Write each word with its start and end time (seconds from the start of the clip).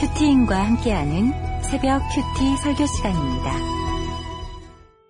큐티인과 0.00 0.64
함께하는 0.64 1.32
새벽 1.60 2.00
큐티 2.14 2.56
설교 2.62 2.86
시간입니다. 2.86 3.52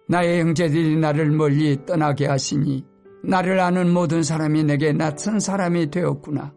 나의 0.08 0.40
형제들이 0.40 0.96
나를 0.96 1.30
멀리 1.30 1.84
떠나게 1.84 2.26
하시니 2.26 2.86
나를 3.22 3.60
아는 3.60 3.92
모든 3.92 4.22
사람이 4.22 4.64
내게 4.64 4.94
낯선 4.94 5.40
사람이 5.40 5.90
되었구나. 5.90 6.54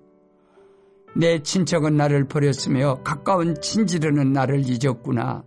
내 1.13 1.43
친척은 1.43 1.97
나를 1.97 2.29
버렸으며 2.29 3.01
가까운 3.03 3.59
친지르는 3.59 4.31
나를 4.31 4.63
잊었구나. 4.65 5.43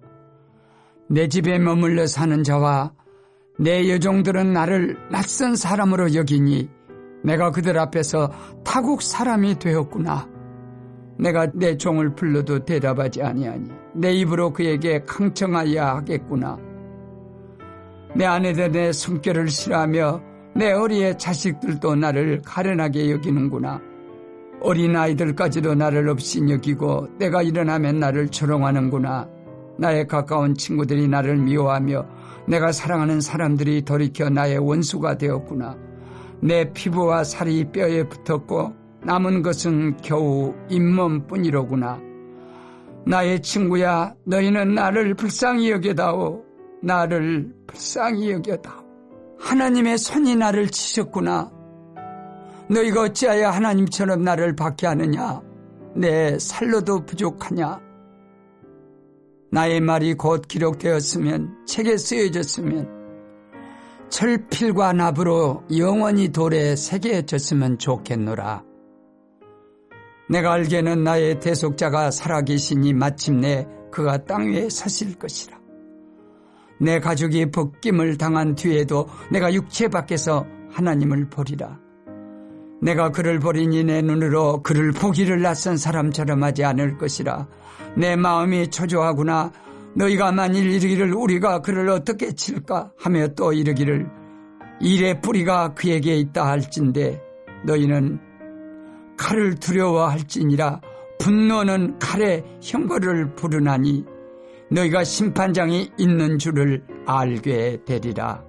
내 1.09 1.29
집에 1.29 1.59
머물러 1.59 2.07
사는 2.07 2.45
자와 2.45 2.93
내 3.59 3.89
여종들은 3.89 4.53
나를 4.53 4.99
낯선 5.11 5.57
사람으로 5.57 6.15
여기니 6.15 6.69
내가 7.25 7.51
그들 7.51 7.79
앞에서 7.79 8.31
타국 8.63 9.01
사람이 9.01 9.59
되었구나. 9.59 10.34
내가 11.19 11.51
내 11.55 11.77
종을 11.77 12.15
불러도 12.15 12.65
대답하지 12.65 13.23
아니하니 13.23 13.71
내 13.95 14.13
입으로 14.15 14.53
그에게 14.53 15.03
강청하여야 15.05 15.97
하겠구나. 15.97 16.59
내 18.15 18.25
아내들 18.25 18.71
내 18.71 18.93
숨결을 18.93 19.49
싫어하며 19.49 20.23
내 20.57 20.73
어리의 20.73 21.19
자식들도 21.19 21.97
나를 21.97 22.43
가련하게 22.45 23.11
여기는구나. 23.11 23.81
어린 24.61 24.97
아이들까지도 24.97 25.75
나를 25.75 26.09
없이 26.09 26.41
여기고 26.49 27.09
내가 27.19 27.43
일어나면 27.43 27.99
나를 27.99 28.29
조롱하는구나. 28.29 29.29
나의 29.77 30.07
가까운 30.07 30.55
친구들이 30.55 31.09
나를 31.09 31.37
미워하며 31.37 32.07
내가 32.47 32.73
사랑하는 32.73 33.21
사람들이 33.21 33.83
돌이켜 33.83 34.31
나의 34.31 34.59
원수가 34.59 35.19
되었구나. 35.19 35.77
내 36.41 36.73
피부와 36.73 37.25
살이 37.25 37.65
뼈에 37.65 38.09
붙었고 38.09 38.84
남은 39.05 39.43
것은 39.43 39.99
겨우 39.99 40.55
잇몸뿐이로구나. 40.71 42.01
나의 43.07 43.43
친구야, 43.43 44.15
너희는 44.25 44.75
나를 44.75 45.15
불쌍히 45.15 45.71
여겨다오. 45.71 46.43
나를 46.83 47.53
불쌍히 47.67 48.33
여겨다오. 48.33 48.83
하나님의 49.39 49.99
손이 49.99 50.37
나를 50.37 50.69
치셨구나. 50.69 51.53
너희가 52.71 53.03
어찌하여 53.03 53.51
하나님처럼 53.51 54.23
나를 54.23 54.57
받게 54.57 54.87
하느냐? 54.87 55.43
내 55.95 56.39
살로도 56.39 57.05
부족하냐? 57.05 57.81
나의 59.51 59.81
말이 59.81 60.15
곧 60.15 60.49
기록되었으면 60.49 61.67
책에 61.67 61.97
쓰여졌으면 61.97 62.89
철필과 64.09 64.95
납으로 64.95 65.63
영원히 65.77 66.29
돌에 66.29 66.75
새겨졌으면 66.75 67.79
좋겠노라. 67.79 68.74
내가 70.29 70.53
알기에는 70.53 71.05
나의 71.05 71.41
대속자가 71.41 72.11
살아계시니 72.11 72.95
마침내 72.95 73.67
그가 73.91 74.25
땅 74.25 74.53
위에 74.53 74.69
서실 74.69 75.19
것이라. 75.19 75.59
내 76.81 76.99
가족이 76.99 77.51
벗김을 77.51 78.19
당한 78.19 78.55
뒤에도 78.55 79.09
내가 79.31 79.53
육체 79.53 79.89
밖에서 79.89 80.47
하나님을 80.71 81.29
보리라. 81.31 81.79
내가 82.83 83.11
그를 83.11 83.39
보리니 83.39 83.85
내 83.85 84.03
눈으로 84.03 84.63
그를 84.63 84.93
보기를 84.93 85.41
낯선 85.41 85.77
사람처럼 85.77 86.43
하지 86.43 86.65
않을 86.65 86.99
것이라. 86.99 87.47
내 87.97 88.17
마음이 88.17 88.69
초조하구나. 88.71 89.53
너희가 89.97 90.33
만일 90.33 90.71
이르기를 90.71 91.15
우리가 91.15 91.61
그를 91.61 91.89
어떻게 91.89 92.33
칠까 92.33 92.91
하며 92.99 93.29
또 93.29 93.53
이르기를 93.53 94.09
일의 94.81 95.21
뿌리가 95.21 95.75
그에게 95.75 96.17
있다 96.17 96.47
할진대 96.47 97.23
너희는 97.65 98.19
칼을 99.17 99.57
두려워할지니라 99.57 100.81
분노는 101.19 101.99
칼에 101.99 102.43
형벌을 102.63 103.35
부르나니 103.35 104.05
너희가 104.71 105.05
심판장이 105.05 105.91
있는 105.99 106.39
줄을 106.39 106.85
알게 107.07 107.85
되리라. 107.85 108.43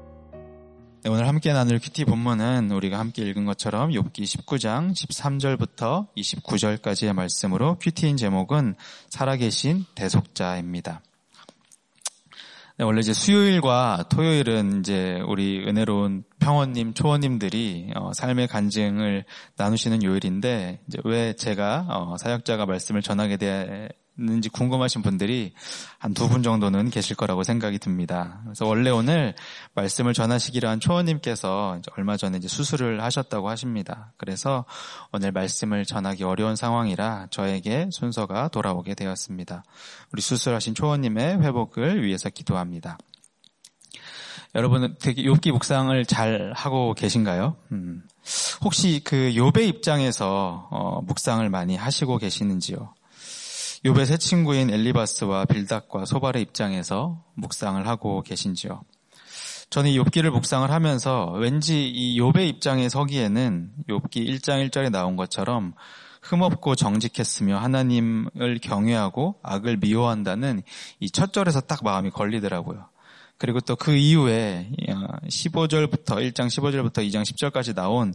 네, 1.04 1.12
오늘 1.12 1.28
함께 1.28 1.54
나눌 1.54 1.78
QT 1.80 2.06
본문은 2.06 2.72
우리가 2.72 2.98
함께 2.98 3.22
읽은 3.24 3.46
것처럼 3.46 3.92
욥기 3.92 4.24
19장 4.24 4.92
13절부터 4.92 6.08
29절까지의 6.18 7.14
말씀으로 7.14 7.78
QT인 7.80 8.18
제목은 8.18 8.74
살아계신 9.10 9.86
대속자입니다. 9.94 11.02
네, 12.78 12.84
원래 12.84 13.00
이제 13.00 13.14
수요일과 13.14 14.08
토요일은 14.10 14.82
이제 14.82 15.22
우리 15.28 15.64
은혜로운 15.66 16.26
평원님, 16.40 16.94
초원님들이 16.94 17.92
어, 17.96 18.12
삶의 18.14 18.50
간증을 18.50 19.24
나누시는 19.56 20.04
요일인데 20.04 20.82
이제 20.86 20.98
왜 21.06 21.32
제가 21.32 21.86
어, 21.88 22.18
사역자가 22.18 22.66
말씀을 22.66 23.02
전하게 23.02 23.38
되 23.38 23.88
는지 24.18 24.48
궁금하신 24.48 25.02
분들이 25.02 25.54
한 26.00 26.14
두 26.14 26.30
분 26.30 26.42
정도는 26.42 26.90
계실 26.90 27.18
거라고 27.18 27.44
생각이 27.44 27.80
듭니다. 27.80 28.40
그래서 28.46 28.66
원래 28.66 28.90
오늘 28.90 29.36
말씀을 29.74 30.14
전하시기로 30.14 30.70
한 30.70 30.80
초원님께서 30.80 31.82
얼마 31.98 32.16
전에 32.16 32.38
이제 32.38 32.48
수술을 32.48 33.04
하셨다고 33.04 33.50
하십니다. 33.50 34.14
그래서 34.16 34.64
오늘 35.12 35.34
말씀을 35.34 35.84
전하기 35.84 36.24
어려운 36.24 36.56
상황이라 36.56 37.28
저에게 37.30 37.90
순서가 37.92 38.48
돌아오게 38.48 38.96
되었습니다. 38.96 39.64
우리 40.14 40.22
수술하신 40.22 40.76
초원님의 40.76 41.42
회복을 41.42 42.04
위해서 42.04 42.30
기도합니다. 42.30 42.98
여러분은 44.56 44.96
되게 45.00 45.24
욥기 45.24 45.52
묵상을 45.52 46.06
잘 46.06 46.54
하고 46.56 46.94
계신가요? 46.94 47.58
음. 47.74 48.04
혹시 48.64 49.02
그 49.04 49.34
욥의 49.34 49.68
입장에서 49.68 50.70
어, 50.72 51.02
묵상을 51.02 51.48
많이 51.50 51.76
하시고 51.76 52.18
계시는지요? 52.18 52.94
욥의 53.86 54.06
새 54.06 54.18
친구인 54.18 54.72
엘리바스와 54.72 55.46
빌닥과 55.46 56.06
소발의 56.06 56.42
입장에서 56.42 57.24
묵상을 57.36 57.88
하고 57.88 58.24
계신지요? 58.24 58.82
저는 59.70 59.92
이 59.92 60.00
욥기를 60.00 60.32
묵상을 60.32 60.72
하면서 60.72 61.32
왠지 61.34 61.88
이 61.88 62.20
욥의 62.20 62.48
입장에 62.48 62.90
서기에는 62.90 63.74
욥기 63.88 64.28
1장 64.28 64.68
1절에 64.68 64.90
나온 64.90 65.16
것처럼 65.16 65.76
흠없고 66.24 66.76
정직했으며 66.76 67.60
하나님을 67.60 68.58
경외하고 68.60 69.36
악을 69.44 69.78
미워한다는 69.78 70.64
이 71.00 71.12
첫 71.12 71.32
절에서 71.32 71.62
딱 71.62 71.84
마음이 71.84 72.10
걸리더라고요. 72.10 72.90
그리고 73.38 73.60
또 73.60 73.76
그 73.76 73.94
이후에 73.94 74.72
15절부터 75.30 76.06
1장 76.06 76.48
15절부터 76.48 77.08
2장 77.08 77.24
10절까지 77.24 77.76
나온 77.76 78.14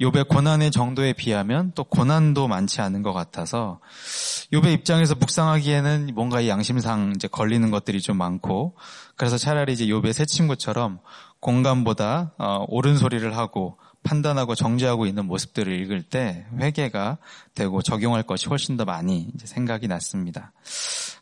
욥의 0.00 0.28
고난의 0.28 0.70
정도에 0.70 1.12
비하면 1.12 1.72
또 1.74 1.84
고난도 1.84 2.48
많지 2.48 2.80
않은 2.80 3.02
것 3.02 3.12
같아서 3.12 3.80
욥의 4.52 4.72
입장에서 4.72 5.14
묵상하기에는 5.16 6.12
뭔가 6.14 6.40
이 6.40 6.48
양심상 6.48 7.12
이제 7.16 7.28
걸리는 7.28 7.70
것들이 7.70 8.00
좀 8.00 8.16
많고 8.16 8.76
그래서 9.16 9.36
차라리 9.36 9.72
이제 9.72 9.86
욥의 9.86 10.12
새 10.12 10.24
친구처럼 10.24 11.00
공감보다 11.40 12.32
어, 12.38 12.64
옳은 12.68 12.96
소리를 12.96 13.36
하고 13.36 13.78
판단하고 14.04 14.54
정죄하고 14.54 15.06
있는 15.06 15.26
모습들을 15.26 15.72
읽을 15.80 16.02
때 16.02 16.46
회개가 16.58 17.18
되고 17.54 17.82
적용할 17.82 18.22
것이 18.22 18.48
훨씬 18.48 18.76
더 18.76 18.84
많이 18.84 19.28
생각이 19.44 19.88
났습니다. 19.88 20.52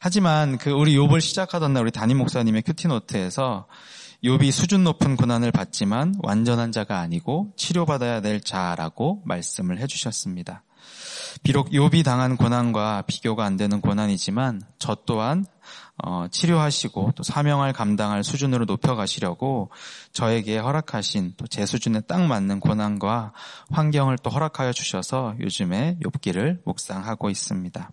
하지만 0.02 0.56
그 0.56 0.70
우리 0.70 0.96
욥을 0.96 1.20
시작하던 1.20 1.74
날 1.74 1.82
우리 1.82 1.90
담임 1.90 2.16
목사님의 2.16 2.62
큐티 2.62 2.88
노트에서 2.88 3.66
욥이 4.24 4.50
수준 4.50 4.82
높은 4.82 5.14
고난을 5.14 5.52
받지만 5.52 6.14
완전한 6.22 6.72
자가 6.72 7.00
아니고 7.00 7.52
치료받아야 7.56 8.22
될 8.22 8.40
자라고 8.40 9.20
말씀을 9.26 9.78
해주셨습니다. 9.78 10.62
비록 11.42 11.68
욥이 11.68 12.02
당한 12.02 12.38
고난과 12.38 13.02
비교가 13.06 13.44
안 13.44 13.58
되는 13.58 13.82
고난이지만 13.82 14.62
저 14.78 14.96
또한 15.04 15.44
어, 16.02 16.26
치료하시고 16.30 17.12
또 17.14 17.22
사명을 17.22 17.74
감당할 17.74 18.24
수준으로 18.24 18.64
높여가시려고 18.64 19.70
저에게 20.12 20.56
허락하신 20.56 21.34
또 21.36 21.46
제 21.46 21.66
수준에 21.66 22.00
딱 22.00 22.22
맞는 22.22 22.60
고난과 22.60 23.34
환경을 23.70 24.16
또 24.22 24.30
허락하여 24.30 24.72
주셔서 24.72 25.34
요즘에 25.40 25.98
욥기를 26.02 26.60
묵상하고 26.64 27.28
있습니다. 27.28 27.90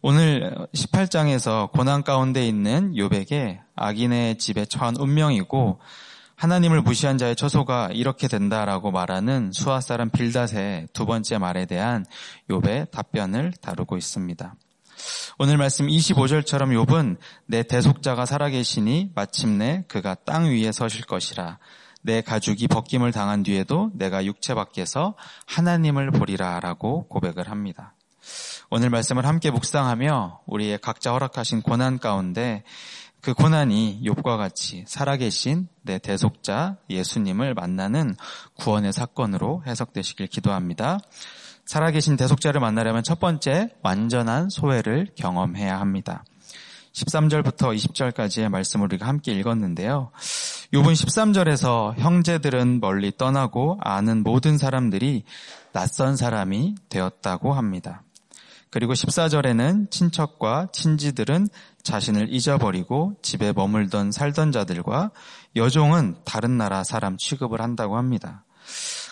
오늘 0.00 0.68
18장에서 0.74 1.72
고난 1.72 2.04
가운데 2.04 2.46
있는 2.46 2.92
욥에게 2.92 3.58
악인의 3.74 4.38
집에 4.38 4.64
처한 4.64 4.94
운명이고 4.96 5.80
하나님을 6.36 6.82
무시한 6.82 7.18
자의 7.18 7.34
처소가 7.34 7.88
이렇게 7.92 8.28
된다라고 8.28 8.92
말하는 8.92 9.50
수아 9.52 9.80
사람 9.80 10.10
빌닷의 10.10 10.86
두 10.92 11.04
번째 11.04 11.38
말에 11.38 11.66
대한 11.66 12.06
욥의 12.48 12.92
답변을 12.92 13.54
다루고 13.60 13.96
있습니다. 13.96 14.54
오늘 15.40 15.56
말씀 15.56 15.88
25절처럼 15.88 16.86
욥은 16.86 17.16
내 17.46 17.64
대속자가 17.64 18.24
살아계시니 18.24 19.10
마침내 19.16 19.84
그가 19.88 20.14
땅 20.14 20.44
위에 20.44 20.70
서실 20.70 21.06
것이라 21.06 21.58
내 22.02 22.20
가죽이 22.20 22.68
벗김을 22.68 23.10
당한 23.10 23.42
뒤에도 23.42 23.90
내가 23.94 24.24
육체 24.24 24.54
밖에서 24.54 25.16
하나님을 25.46 26.12
보리라라고 26.12 27.08
고백을 27.08 27.50
합니다. 27.50 27.94
오늘 28.70 28.90
말씀을 28.90 29.24
함께 29.24 29.50
묵상하며 29.50 30.40
우리의 30.44 30.78
각자 30.82 31.12
허락하신 31.12 31.62
고난 31.62 31.98
가운데 31.98 32.64
그 33.22 33.32
고난이 33.32 34.02
욥과 34.04 34.36
같이 34.36 34.84
살아계신 34.86 35.68
내 35.80 35.98
대속자 35.98 36.76
예수님을 36.90 37.54
만나는 37.54 38.14
구원의 38.58 38.92
사건으로 38.92 39.62
해석되시길 39.66 40.26
기도합니다. 40.26 40.98
살아계신 41.64 42.18
대속자를 42.18 42.60
만나려면 42.60 43.02
첫 43.02 43.18
번째 43.18 43.70
완전한 43.82 44.50
소외를 44.50 45.08
경험해야 45.16 45.80
합니다. 45.80 46.24
13절부터 46.92 47.74
20절까지의 47.74 48.50
말씀을 48.50 48.84
우리가 48.84 49.06
함께 49.06 49.32
읽었는데요. 49.32 50.10
요번 50.74 50.92
13절에서 50.92 51.96
형제들은 51.98 52.80
멀리 52.80 53.16
떠나고 53.16 53.78
아는 53.80 54.22
모든 54.22 54.58
사람들이 54.58 55.24
낯선 55.72 56.16
사람이 56.16 56.74
되었다고 56.90 57.54
합니다. 57.54 58.02
그리고 58.70 58.92
14절에는 58.92 59.90
친척과 59.90 60.68
친지들은 60.72 61.48
자신을 61.82 62.32
잊어버리고 62.32 63.14
집에 63.22 63.52
머물던 63.52 64.12
살던 64.12 64.52
자들과 64.52 65.10
여종은 65.56 66.16
다른 66.24 66.58
나라 66.58 66.84
사람 66.84 67.16
취급을 67.16 67.62
한다고 67.62 67.96
합니다. 67.96 68.44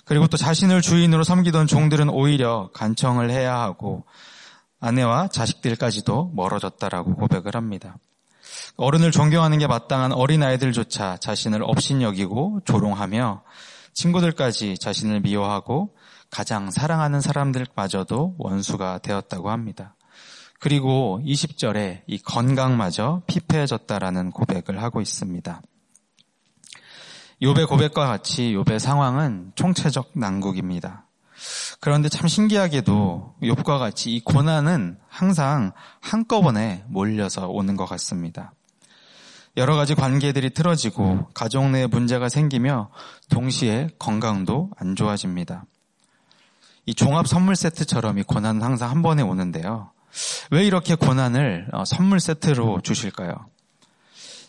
그리고 0.05 0.27
또 0.27 0.37
자신을 0.37 0.83
주인으로 0.83 1.25
섬기던 1.25 1.67
종들은 1.67 2.11
오히려 2.11 2.71
간청을 2.75 3.31
해야 3.31 3.59
하고 3.59 4.05
아내와 4.79 5.29
자식들까지도 5.29 6.33
멀어졌다라고 6.35 7.17
고백을 7.17 7.57
합니다. 7.57 7.97
어른을 8.77 9.11
존경하는 9.11 9.59
게 9.59 9.67
마땅한 9.67 10.13
어린아이들조차 10.13 11.17
자신을 11.17 11.63
업신 11.63 12.03
여기고 12.03 12.61
조롱하며 12.65 13.43
친구들까지 13.95 14.77
자신을 14.79 15.21
미워하고 15.21 15.95
가장 16.37 16.71
사랑하는 16.71 17.23
사람들마저도 17.23 18.35
원수가 18.37 18.99
되었다고 18.99 19.49
합니다. 19.51 19.97
그리고 20.61 21.19
20절에 21.25 22.03
이 22.07 22.19
건강마저 22.19 23.23
피폐해졌다라는 23.27 24.33
고백을 24.33 24.83
하고 24.83 25.01
있습니다. 25.01 25.63
욥의 27.41 27.67
고백과 27.67 28.07
같이 28.07 28.53
욥의 28.53 28.81
상황은 28.81 29.53
총체적 29.55 30.11
난국입니다. 30.15 31.07
그런데 31.81 32.11
참 32.11 32.29
신기하게도 32.29 33.37
욥과 33.41 33.79
같이 33.79 34.15
이 34.15 34.21
고난은 34.21 34.99
항상 35.09 35.73
한꺼번에 36.03 36.85
몰려서 36.89 37.49
오는 37.49 37.79
것 37.79 37.87
같습니다. 37.87 38.53
여러 39.57 39.75
가지 39.75 39.95
관계들이 39.95 40.51
틀어지고 40.51 41.29
가족 41.33 41.71
내에 41.71 41.87
문제가 41.87 42.29
생기며 42.29 42.91
동시에 43.31 43.89
건강도 43.99 44.71
안 44.77 44.97
좋아집니다. 44.97 45.65
이 46.87 46.95
종합 46.95 47.27
선물 47.27 47.57
세트처럼 47.57 48.19
이 48.19 48.23
고난은 48.23 48.63
항상 48.63 48.91
한 48.91 49.03
번에 49.03 49.23
오는데요. 49.23 49.91
왜 50.51 50.65
이렇게 50.65 50.95
고난을 50.95 51.69
어, 51.73 51.85
선물 51.85 52.21
세트로 52.21 52.81
주실까요? 52.83 53.35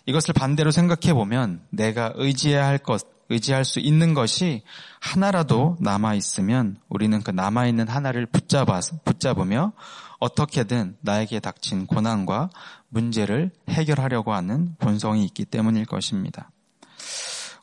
이것을 0.06 0.34
반대로 0.34 0.72
생각해 0.72 1.13
보면 1.13 1.62
내가 1.69 2.13
의지해야 2.16 2.66
할 2.66 2.78
것, 2.78 3.06
의지할 3.30 3.66
수 3.66 3.80
있는 3.80 4.13
것이 4.13 4.63
하나라도 5.00 5.75
남아 5.81 6.13
있으면 6.13 6.78
우리는 6.88 7.22
그 7.22 7.31
남아 7.31 7.68
있는 7.68 7.88
하나를 7.88 8.25
붙잡아 8.28 8.80
붙잡으며 9.04 9.74
어떻게든 10.19 10.98
나에게 11.01 11.40
닥친 11.40 11.88
고난과 11.88 12.50
문제를 12.90 13.51
해결하려고 13.69 14.33
하는 14.33 14.75
본성이 14.80 15.25
있기 15.25 15.45
때문일 15.45 15.86
것입니다. 15.86 16.51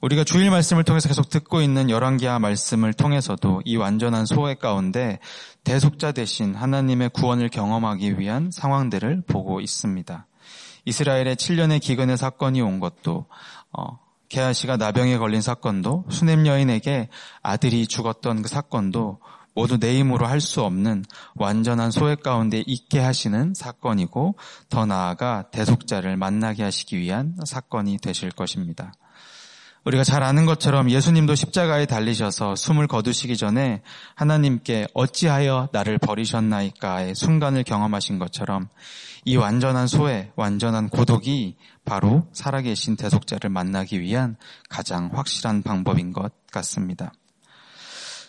우리가 0.05 0.23
주일 0.23 0.51
말씀을 0.51 0.85
통해서 0.85 1.09
계속 1.09 1.31
듣고 1.31 1.63
있는 1.63 1.89
열왕기하 1.89 2.39
말씀을 2.39 2.93
통해서도 2.93 3.63
이 3.65 3.79
완전한 3.79 4.27
소외 4.27 4.55
가운데 4.55 5.19
대속자 5.65 6.13
대신 6.13 6.55
하나님의 6.55 7.09
구원을 7.09 7.49
경험하기 7.49 8.19
위한 8.19 8.51
상황들을 8.53 9.23
보고 9.27 9.63
있습니다. 9.63 10.27
이스라엘의 10.85 11.37
7년의 11.37 11.81
기근의 11.81 12.19
사건이 12.19 12.61
온 12.61 12.81
것도 12.81 13.25
어, 13.73 13.99
게하시가 14.29 14.77
나병에 14.77 15.17
걸린 15.17 15.41
사건도 15.41 16.05
수냄 16.11 16.47
여인에게 16.47 17.09
아들이 17.43 17.87
죽었던 17.87 18.43
그 18.43 18.49
사건도 18.49 19.21
모두 19.55 19.79
내 19.79 19.99
힘으로 19.99 20.27
할 20.27 20.43
수 20.43 20.63
없는 20.65 21.07
완전한 21.35 21.91
소외 21.91 22.15
가운데 22.15 22.63
있게 22.67 23.01
하시는 23.01 23.55
사건이고 23.55 24.37
더 24.69 24.85
나아가 24.85 25.49
대속자를 25.51 26.19
만나게 26.19 26.63
하시기 26.63 26.99
위한 26.99 27.37
사건이 27.47 27.97
되실 28.03 28.31
것입니다. 28.33 28.93
우리가 29.85 30.03
잘 30.03 30.23
아는 30.23 30.47
것처럼 30.47 30.91
예수님도 30.91 31.35
십자가에 31.35 31.85
달리셔서 31.85 32.57
숨을 32.57 32.87
거두시기 32.87 33.37
전에 33.37 33.83
하나님께 34.15 34.89
어찌하여 34.95 35.69
나를 35.73 35.99
버리셨나이까의 35.99 37.15
순간을 37.15 37.65
경험하신 37.65 38.19
것처럼 38.19 38.69
이 39.27 39.37
완전한 39.37 39.87
소외, 39.87 40.31
완전한 40.37 40.89
고독이 40.89 41.57
바로 41.85 42.27
살아계신 42.33 42.97
대속자를 42.97 43.51
만나기 43.51 44.01
위한 44.01 44.37
가장 44.71 45.11
확실한 45.13 45.63
방법인 45.63 46.13
것 46.13 46.33
같습니다. 46.51 47.13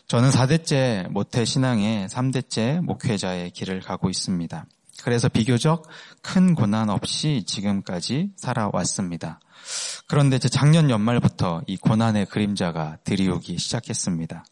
저는 0.07 0.29
4대째 0.29 1.09
모태 1.09 1.45
신앙의 1.45 2.07
3대째 2.09 2.81
목회자의 2.81 3.51
길을 3.51 3.79
가고 3.79 4.09
있습니다. 4.09 4.65
그래서 5.03 5.29
비교적 5.29 5.87
큰 6.21 6.55
고난 6.55 6.89
없이 6.89 7.43
지금까지 7.45 8.31
살아왔습니다. 8.37 9.39
그런데 10.07 10.37
이제 10.37 10.49
작년 10.49 10.89
연말부터 10.89 11.61
이 11.67 11.77
고난의 11.77 12.27
그림자가 12.27 12.97
들이오기 13.03 13.57
시작했습니다. 13.57 14.45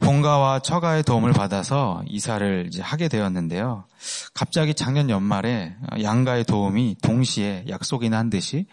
본가와 0.00 0.60
처가의 0.60 1.04
도움을 1.04 1.32
받아서 1.32 2.02
이사를 2.08 2.66
이제 2.66 2.82
하게 2.82 3.08
되었는데요. 3.08 3.84
갑자기 4.34 4.74
작년 4.74 5.08
연말에 5.10 5.76
양가의 6.02 6.44
도움이 6.44 6.96
동시에 7.02 7.66
약속이나 7.68 8.18
한 8.18 8.30
듯이 8.30 8.66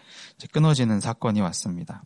끊어지는 0.52 1.00
사건이 1.00 1.40
왔습니다. 1.40 2.02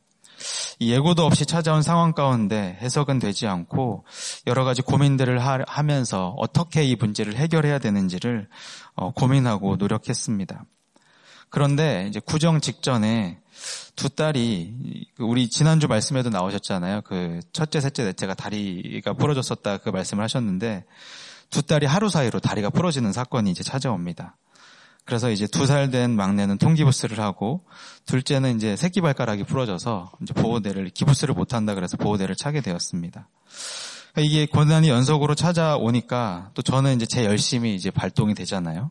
예고도 0.80 1.24
없이 1.24 1.46
찾아온 1.46 1.82
상황 1.82 2.12
가운데 2.12 2.78
해석은 2.80 3.18
되지 3.18 3.46
않고 3.46 4.04
여러 4.46 4.64
가지 4.64 4.82
고민들을 4.82 5.38
하, 5.38 5.82
면서 5.82 6.34
어떻게 6.38 6.84
이 6.84 6.96
문제를 6.96 7.36
해결해야 7.36 7.78
되는지를 7.78 8.48
어, 8.94 9.12
고민하고 9.12 9.76
노력했습니다. 9.76 10.64
그런데 11.50 12.06
이제 12.08 12.20
구정 12.20 12.60
직전에 12.60 13.38
두 13.96 14.08
딸이 14.08 15.06
우리 15.18 15.48
지난주 15.48 15.86
말씀에도 15.86 16.30
나오셨잖아요. 16.30 17.02
그 17.02 17.40
첫째, 17.52 17.80
셋째, 17.80 18.04
넷째가 18.04 18.34
다리가 18.34 19.12
부러졌었다 19.12 19.78
그 19.78 19.90
말씀을 19.90 20.24
하셨는데 20.24 20.84
두 21.50 21.62
딸이 21.62 21.86
하루 21.86 22.08
사이로 22.08 22.40
다리가 22.40 22.70
부러지는 22.70 23.12
사건이 23.12 23.50
이제 23.50 23.62
찾아옵니다. 23.62 24.36
그래서 25.04 25.30
이제 25.30 25.46
두 25.46 25.66
살 25.66 25.90
된 25.90 26.16
막내는 26.16 26.58
통기부스를 26.58 27.20
하고 27.20 27.64
둘째는 28.06 28.56
이제 28.56 28.74
새끼 28.76 29.00
발가락이 29.00 29.44
부러져서 29.44 30.12
이제 30.22 30.32
보호대를 30.34 30.88
기부스를 30.90 31.34
못 31.34 31.52
한다 31.52 31.74
그래서 31.74 31.96
보호대를 31.96 32.36
차게 32.36 32.62
되었습니다. 32.62 33.28
그러니까 34.12 34.20
이게 34.32 34.46
고난이 34.46 34.88
연속으로 34.88 35.34
찾아오니까 35.34 36.50
또 36.54 36.62
저는 36.62 36.96
이제 36.96 37.06
제 37.06 37.24
열심이 37.24 37.74
이제 37.74 37.90
발동이 37.90 38.34
되잖아요. 38.34 38.90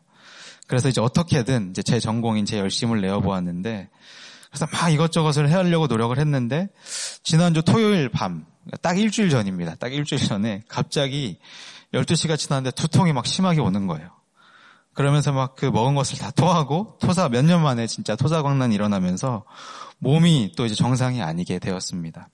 그래서 0.67 0.87
이제 0.87 1.01
어떻게든 1.01 1.71
이제 1.71 1.81
제 1.81 1.99
전공인 1.99 2.45
제 2.45 2.59
열심을 2.59 3.01
내어 3.01 3.19
보았는데 3.19 3.89
그래서 4.49 4.67
막 4.71 4.89
이것저것을 4.89 5.49
해하려고 5.49 5.87
노력을 5.87 6.15
했는데 6.17 6.69
지난주 7.23 7.63
토요일 7.63 8.09
밤, 8.09 8.45
딱 8.83 8.99
일주일 8.99 9.29
전입니다. 9.29 9.75
딱 9.75 9.91
일주일 9.91 10.21
전에 10.21 10.61
갑자기 10.67 11.39
12시가 11.93 12.37
지났는데 12.37 12.71
두통이 12.75 13.13
막 13.13 13.25
심하게 13.25 13.61
오는 13.61 13.87
거예요. 13.87 14.09
그러면서 14.93 15.31
막 15.31 15.55
그 15.55 15.65
먹은 15.65 15.95
것을 15.95 16.17
다 16.19 16.31
토하고 16.31 16.97
토사 17.01 17.29
몇 17.29 17.43
년 17.45 17.61
만에 17.63 17.87
진짜 17.87 18.15
토사광난이 18.15 18.73
일어나면서 18.75 19.43
몸이 19.99 20.53
또 20.55 20.65
이제 20.65 20.75
정상이 20.75 21.21
아니게 21.21 21.59
되었습니다. 21.59 22.29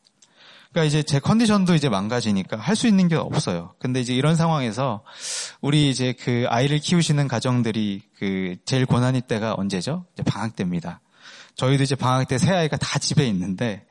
그러니까 0.71 0.87
이제 0.87 1.01
제 1.03 1.19
컨디션도 1.19 1.73
이제 1.75 1.89
망가지니까 1.89 2.57
할 2.57 2.75
수 2.75 2.87
있는 2.87 3.07
게 3.07 3.15
없어요. 3.15 3.73
근데 3.79 3.99
이제 4.01 4.13
이런 4.13 4.35
상황에서 4.35 5.03
우리 5.61 5.89
이제 5.89 6.13
그 6.13 6.45
아이를 6.47 6.79
키우시는 6.79 7.27
가정들이 7.27 8.01
그 8.17 8.55
제일 8.65 8.85
고난이 8.85 9.21
때가 9.21 9.55
언제죠? 9.57 10.05
이제 10.13 10.23
방학 10.23 10.55
때입니다. 10.55 11.01
저희도 11.55 11.83
이제 11.83 11.95
방학 11.95 12.27
때새 12.27 12.51
아이가 12.51 12.77
다 12.77 12.99
집에 12.99 13.27
있는데 13.27 13.85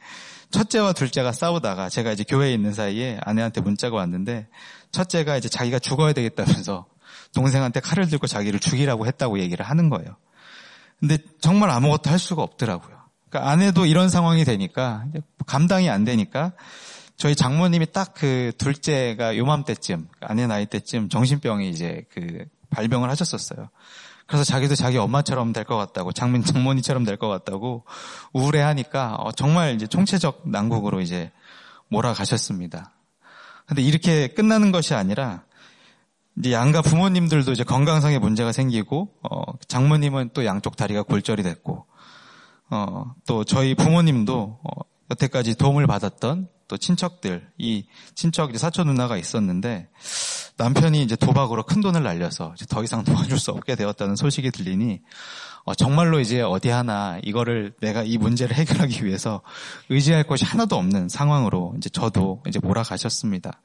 첫째와 0.51 0.93
둘째가 0.93 1.33
싸우다가 1.33 1.89
제가 1.89 2.13
이제 2.13 2.25
교회에 2.25 2.53
있는 2.55 2.73
사이에 2.73 3.19
아내한테 3.23 3.61
문자가 3.61 3.97
왔는데 3.97 4.47
첫째가 4.93 5.37
이제 5.37 5.49
자기가 5.49 5.79
죽어야 5.81 6.13
되겠다면서 6.13 6.87
동생한테 7.39 7.79
칼을 7.79 8.09
들고 8.09 8.27
자기를 8.27 8.59
죽이라고 8.59 9.07
했다고 9.07 9.39
얘기를 9.39 9.65
하는 9.65 9.89
거예요. 9.91 10.17
근데 10.99 11.19
정말 11.41 11.71
아무것도 11.71 12.11
할 12.11 12.19
수가 12.19 12.43
없더라고요. 12.43 12.97
그러니까 13.31 13.51
아내도 13.53 13.87
이런 13.87 14.09
상황이 14.09 14.45
되니까 14.45 15.05
감당이 15.47 15.89
안 15.89 16.05
되니까 16.05 16.53
저희 17.17 17.37
장모님이 17.37 17.93
딱 17.93 18.15
그 18.15 18.51
둘째가 18.59 19.37
요맘때쯤 19.37 20.09
아내 20.21 20.49
나이 20.49 20.67
때쯤 20.67 21.09
정신병이 21.09 21.71
이제 21.71 22.05
그 22.13 22.45
발병을 22.71 23.09
하셨었어요. 23.11 23.69
그래서 24.27 24.43
자기도 24.45 24.75
자기 24.75 24.99
엄마처럼 24.99 25.53
될 25.53 25.65
것 25.65 25.77
같다고, 25.77 26.13
장민, 26.13 26.43
장모니처럼 26.43 27.05
될 27.05 27.17
것 27.17 27.29
같다고 27.29 27.85
우울해하니까 28.33 29.15
어, 29.15 29.31
정말 29.33 29.75
이제 29.77 29.87
총체적 29.87 30.43
난국으로 30.47 31.01
이제 31.01 31.31
몰아가셨습니다. 31.89 32.93
근데 33.67 33.83
이렇게 33.83 34.27
끝나는 34.29 34.73
것이 34.73 34.95
아니라 34.95 35.45
이제 36.39 36.53
양가 36.53 36.83
부모님들도 36.83 37.53
이제 37.53 37.65
건강상의 37.65 38.19
문제가 38.21 38.53
생기고 38.53 39.09
어, 39.23 39.43
장모님은 39.67 40.31
또 40.35 40.45
양쪽 40.45 40.77
다리가 40.77 41.03
골절이 41.03 41.43
됐고 41.43 41.87
어, 42.71 43.15
또 43.27 43.45
저희 43.45 43.75
부모님도 43.75 44.61
어, 44.63 44.83
여태까지 45.11 45.57
도움을 45.57 45.87
받았던 45.87 46.49
또 46.69 46.77
친척들, 46.77 47.49
이 47.57 47.87
친척 48.15 48.57
사촌 48.57 48.89
누나가 48.89 49.17
있었는데 49.17 49.89
남편이 50.59 51.03
이제 51.03 51.17
도박으로 51.17 51.63
큰 51.65 51.81
돈을 51.81 52.03
날려서 52.03 52.55
더 52.69 52.85
이상 52.85 53.05
도와줄 53.05 53.39
수 53.39 53.53
없게 53.53 53.75
되었다는 53.75 54.17
소식이 54.17 54.51
들리니 54.51 55.01
어, 55.65 55.75
정말로 55.75 56.21
이제 56.21 56.41
어디 56.43 56.69
하나 56.69 57.19
이거를 57.25 57.73
내가 57.81 58.03
이 58.03 58.19
문제를 58.19 58.55
해결하기 58.55 59.05
위해서 59.05 59.41
의지할 59.89 60.25
것이 60.25 60.45
하나도 60.45 60.77
없는 60.77 61.09
상황으로 61.09 61.75
이제 61.79 61.89
저도 61.89 62.43
이제 62.47 62.59
몰아가셨습니다. 62.59 63.61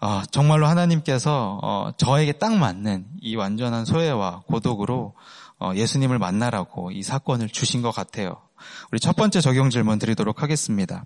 어, 0.00 0.22
정말로 0.30 0.66
하나님께서 0.66 1.58
어, 1.62 1.90
저에게 1.96 2.32
딱 2.32 2.54
맞는 2.56 3.06
이 3.20 3.34
완전한 3.34 3.84
소외와 3.84 4.42
고독으로 4.46 5.14
어, 5.60 5.72
예수님을 5.74 6.18
만나라고 6.18 6.92
이 6.92 7.02
사건을 7.02 7.48
주신 7.48 7.82
것 7.82 7.90
같아요. 7.90 8.40
우리 8.92 9.00
첫 9.00 9.16
번째 9.16 9.40
적용 9.40 9.70
질문 9.70 9.98
드리도록 9.98 10.42
하겠습니다. 10.42 11.04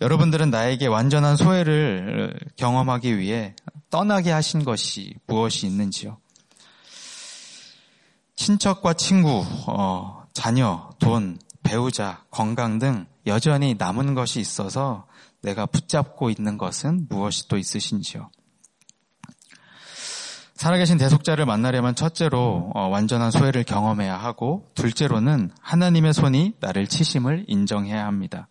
여러분들은 0.00 0.50
나에게 0.50 0.86
완전한 0.88 1.36
소외를 1.36 2.38
경험하기 2.56 3.18
위해 3.18 3.54
떠나게 3.90 4.30
하신 4.30 4.64
것이 4.64 5.14
무엇이 5.26 5.66
있는지요? 5.66 6.18
친척과 8.36 8.94
친구, 8.94 9.44
어, 9.66 10.24
자녀, 10.34 10.90
돈, 10.98 11.38
배우자, 11.62 12.24
건강 12.30 12.78
등 12.78 13.06
여전히 13.26 13.74
남은 13.78 14.14
것이 14.14 14.40
있어서 14.40 15.06
내가 15.42 15.66
붙잡고 15.66 16.30
있는 16.30 16.56
것은 16.56 17.06
무엇이 17.08 17.48
또 17.48 17.58
있으신지요? 17.58 18.30
살아계신 20.54 20.96
대속자를 20.96 21.44
만나려면 21.44 21.96
첫째로 21.96 22.70
어, 22.74 22.86
완전한 22.86 23.32
소외를 23.32 23.64
경험해야 23.64 24.16
하고 24.16 24.70
둘째로는 24.74 25.50
하나님의 25.60 26.14
손이 26.14 26.54
나를 26.60 26.86
치심을 26.86 27.46
인정해야 27.48 28.06
합니다. 28.06 28.46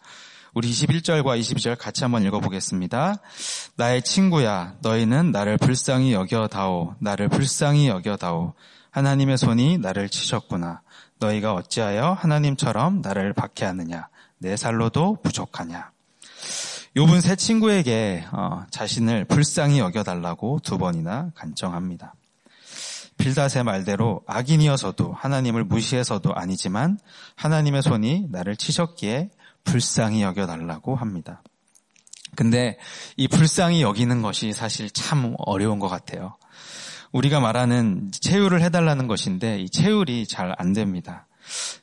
우리 0.53 0.69
21절과 0.69 1.39
22절 1.39 1.77
같이 1.77 2.03
한번 2.03 2.23
읽어보겠습니다. 2.23 3.15
나의 3.77 4.01
친구야, 4.01 4.75
너희는 4.81 5.31
나를 5.31 5.57
불쌍히 5.57 6.11
여겨다오, 6.11 6.95
나를 6.99 7.29
불쌍히 7.29 7.87
여겨다오. 7.87 8.53
하나님의 8.89 9.37
손이 9.37 9.77
나를 9.77 10.09
치셨구나. 10.09 10.81
너희가 11.19 11.53
어찌하여 11.53 12.11
하나님처럼 12.11 13.01
나를 13.01 13.31
박해하느냐? 13.31 14.09
내 14.39 14.57
살로도 14.57 15.19
부족하냐? 15.23 15.91
욥은 16.95 17.21
새 17.21 17.37
친구에게 17.37 18.25
어, 18.33 18.65
자신을 18.69 19.23
불쌍히 19.25 19.79
여겨달라고 19.79 20.59
두 20.61 20.77
번이나 20.77 21.31
간청합니다. 21.35 22.15
빌닷의 23.17 23.63
말대로 23.63 24.23
악인이어서도 24.27 25.13
하나님을 25.13 25.63
무시해서도 25.63 26.33
아니지만 26.33 26.99
하나님의 27.35 27.81
손이 27.81 28.27
나를 28.29 28.57
치셨기에 28.57 29.29
불쌍히 29.63 30.21
여겨달라고 30.21 30.95
합니다. 30.95 31.41
근데 32.35 32.77
이 33.15 33.27
불쌍히 33.27 33.81
여기는 33.81 34.21
것이 34.21 34.51
사실 34.51 34.89
참 34.89 35.35
어려운 35.37 35.79
것 35.79 35.87
같아요. 35.87 36.35
우리가 37.13 37.39
말하는 37.39 38.09
체휼을 38.11 38.61
해달라는 38.63 39.07
것인데 39.07 39.59
이 39.59 39.69
체휼이 39.69 40.27
잘 40.27 40.53
안 40.57 40.73
됩니다. 40.73 41.27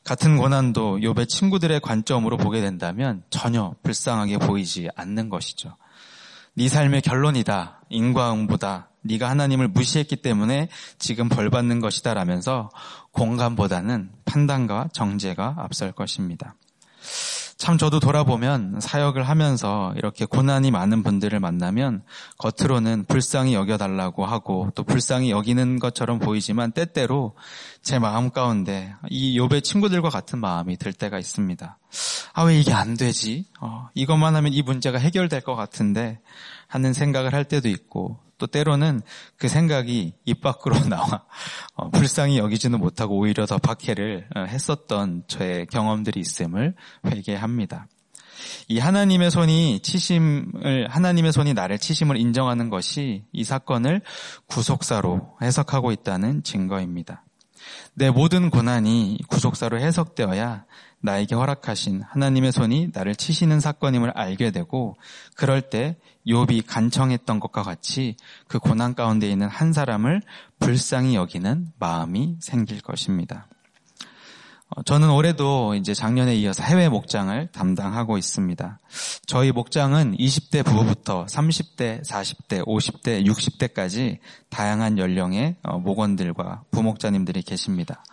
같은 0.05 0.37
고난도 0.37 0.99
욥의 0.99 1.29
친구들의 1.29 1.81
관점으로 1.81 2.37
보게 2.37 2.61
된다면 2.61 3.23
전혀 3.31 3.75
불쌍하게 3.83 4.39
보이지 4.39 4.89
않는 4.97 5.29
것이죠. 5.29 5.77
네 6.55 6.69
삶의 6.69 7.03
결론이다. 7.03 7.83
인과응보다. 7.91 8.91
네가 9.03 9.31
하나님을 9.31 9.69
무시했기 9.69 10.17
때문에 10.17 10.69
지금 10.99 11.29
벌 11.29 11.51
받는 11.51 11.81
것이다 11.81 12.15
라면서 12.15 12.69
공감보다는 13.13 14.11
판단과 14.25 14.89
정죄가 14.93 15.55
앞설 15.59 15.93
것입니다. 15.93 16.55
참 17.59 17.77
저도 17.77 17.99
돌아보면 17.99 18.79
사역을 18.81 19.25
하면서 19.25 19.93
이렇게 19.97 20.25
고난이 20.25 20.71
많은 20.71 21.03
분들을 21.03 21.41
만나면 21.41 22.05
겉으로는 22.39 23.07
불쌍히 23.07 23.53
여겨달라고 23.55 24.25
하고 24.25 24.71
또 24.77 24.85
불쌍히 24.85 25.31
여기는 25.31 25.81
것처럼 25.81 26.21
보이지만 26.21 26.71
때때로 26.71 27.35
제 27.83 27.99
마음 27.99 28.31
가운데 28.31 28.95
이 29.11 29.37
요배 29.37 29.63
친구들과 29.63 30.09
같은 30.09 30.39
마음이 30.39 30.77
들 30.77 30.93
때가 30.93 31.19
있습니다. 31.19 31.79
아 32.35 32.45
왜 32.45 32.61
이게 32.61 32.73
안 32.73 32.97
되지? 32.97 33.47
어, 33.61 33.89
이것만 33.95 34.37
하면 34.37 34.53
이 34.53 34.63
문제가 34.63 34.99
해결될 34.99 35.41
것 35.41 35.57
같은데 35.57 36.21
하는 36.69 36.93
생각을 36.93 37.35
할 37.35 37.45
때도 37.45 37.69
있고 37.69 38.21
또 38.39 38.47
때로는 38.47 39.03
그 39.37 39.49
생각이 39.49 40.15
입 40.25 40.41
밖으로 40.41 40.79
나와 40.89 41.25
어, 41.75 41.91
불쌍히 41.91 42.39
여기지는 42.39 42.79
못하고 42.79 43.19
오히려 43.19 43.47
더 43.47 43.59
박해를 43.59 44.29
어, 44.35 44.45
했었던 44.45 45.25
저의 45.27 45.67
경험들이 45.67 46.21
있음을 46.21 46.75
회개합니다. 47.07 47.87
이 48.69 48.79
하나님의 48.79 49.31
손이 49.31 49.81
치심을 49.81 50.89
하나님의 50.89 51.33
손이 51.33 51.55
나를 51.55 51.79
치심을 51.79 52.17
인정하는 52.17 52.71
것이 52.71 53.25
이 53.33 53.45
사건을 53.45 54.03
구속사로 54.47 55.39
해석하고 55.43 55.91
있다는 55.91 56.45
증거입니다. 56.45 57.25
내 57.95 58.11
모든 58.11 58.51
고난이 58.51 59.19
구속사로 59.29 59.79
해석되어야 59.81 60.65
나에게 61.01 61.35
허락하신 61.35 62.03
하나님의 62.03 62.53
손이 62.53 62.91
나를 62.93 63.15
치시는 63.15 63.61
사건임을 63.61 64.11
알게 64.11 64.51
되고 64.51 64.97
그럴 65.37 65.63
때 65.63 65.97
욥이 66.27 66.65
간청했던 66.67 67.41
것과 67.41 67.63
같이 67.63 68.17
그 68.49 68.59
고난 68.59 68.95
가운데 68.95 69.31
있는 69.31 69.49
한 69.49 69.73
사람을 69.73 70.23
불쌍히 70.59 71.15
여기는 71.15 71.69
마음이 71.79 72.37
생길 72.41 72.81
것입니다. 72.81 73.47
어, 74.71 74.83
저는 74.83 75.11
올해도 75.11 75.75
이제 75.75 75.95
작년에 75.95 76.35
이어서 76.37 76.63
해외 76.63 76.89
목장을 76.89 77.49
담당하고 77.53 78.19
있습니다. 78.19 78.79
저희 79.27 79.51
목장은 79.53 80.17
20대 80.17 80.65
부부부터 80.65 81.25
30대, 81.27 82.05
40대, 82.05 82.67
50대, 82.67 83.27
60대까지 83.27 84.19
다양한 84.51 84.99
연령의 84.99 85.57
어, 85.63 85.79
목원들과 85.79 86.65
부목자님들이 86.71 87.43
계십니다. 87.43 88.05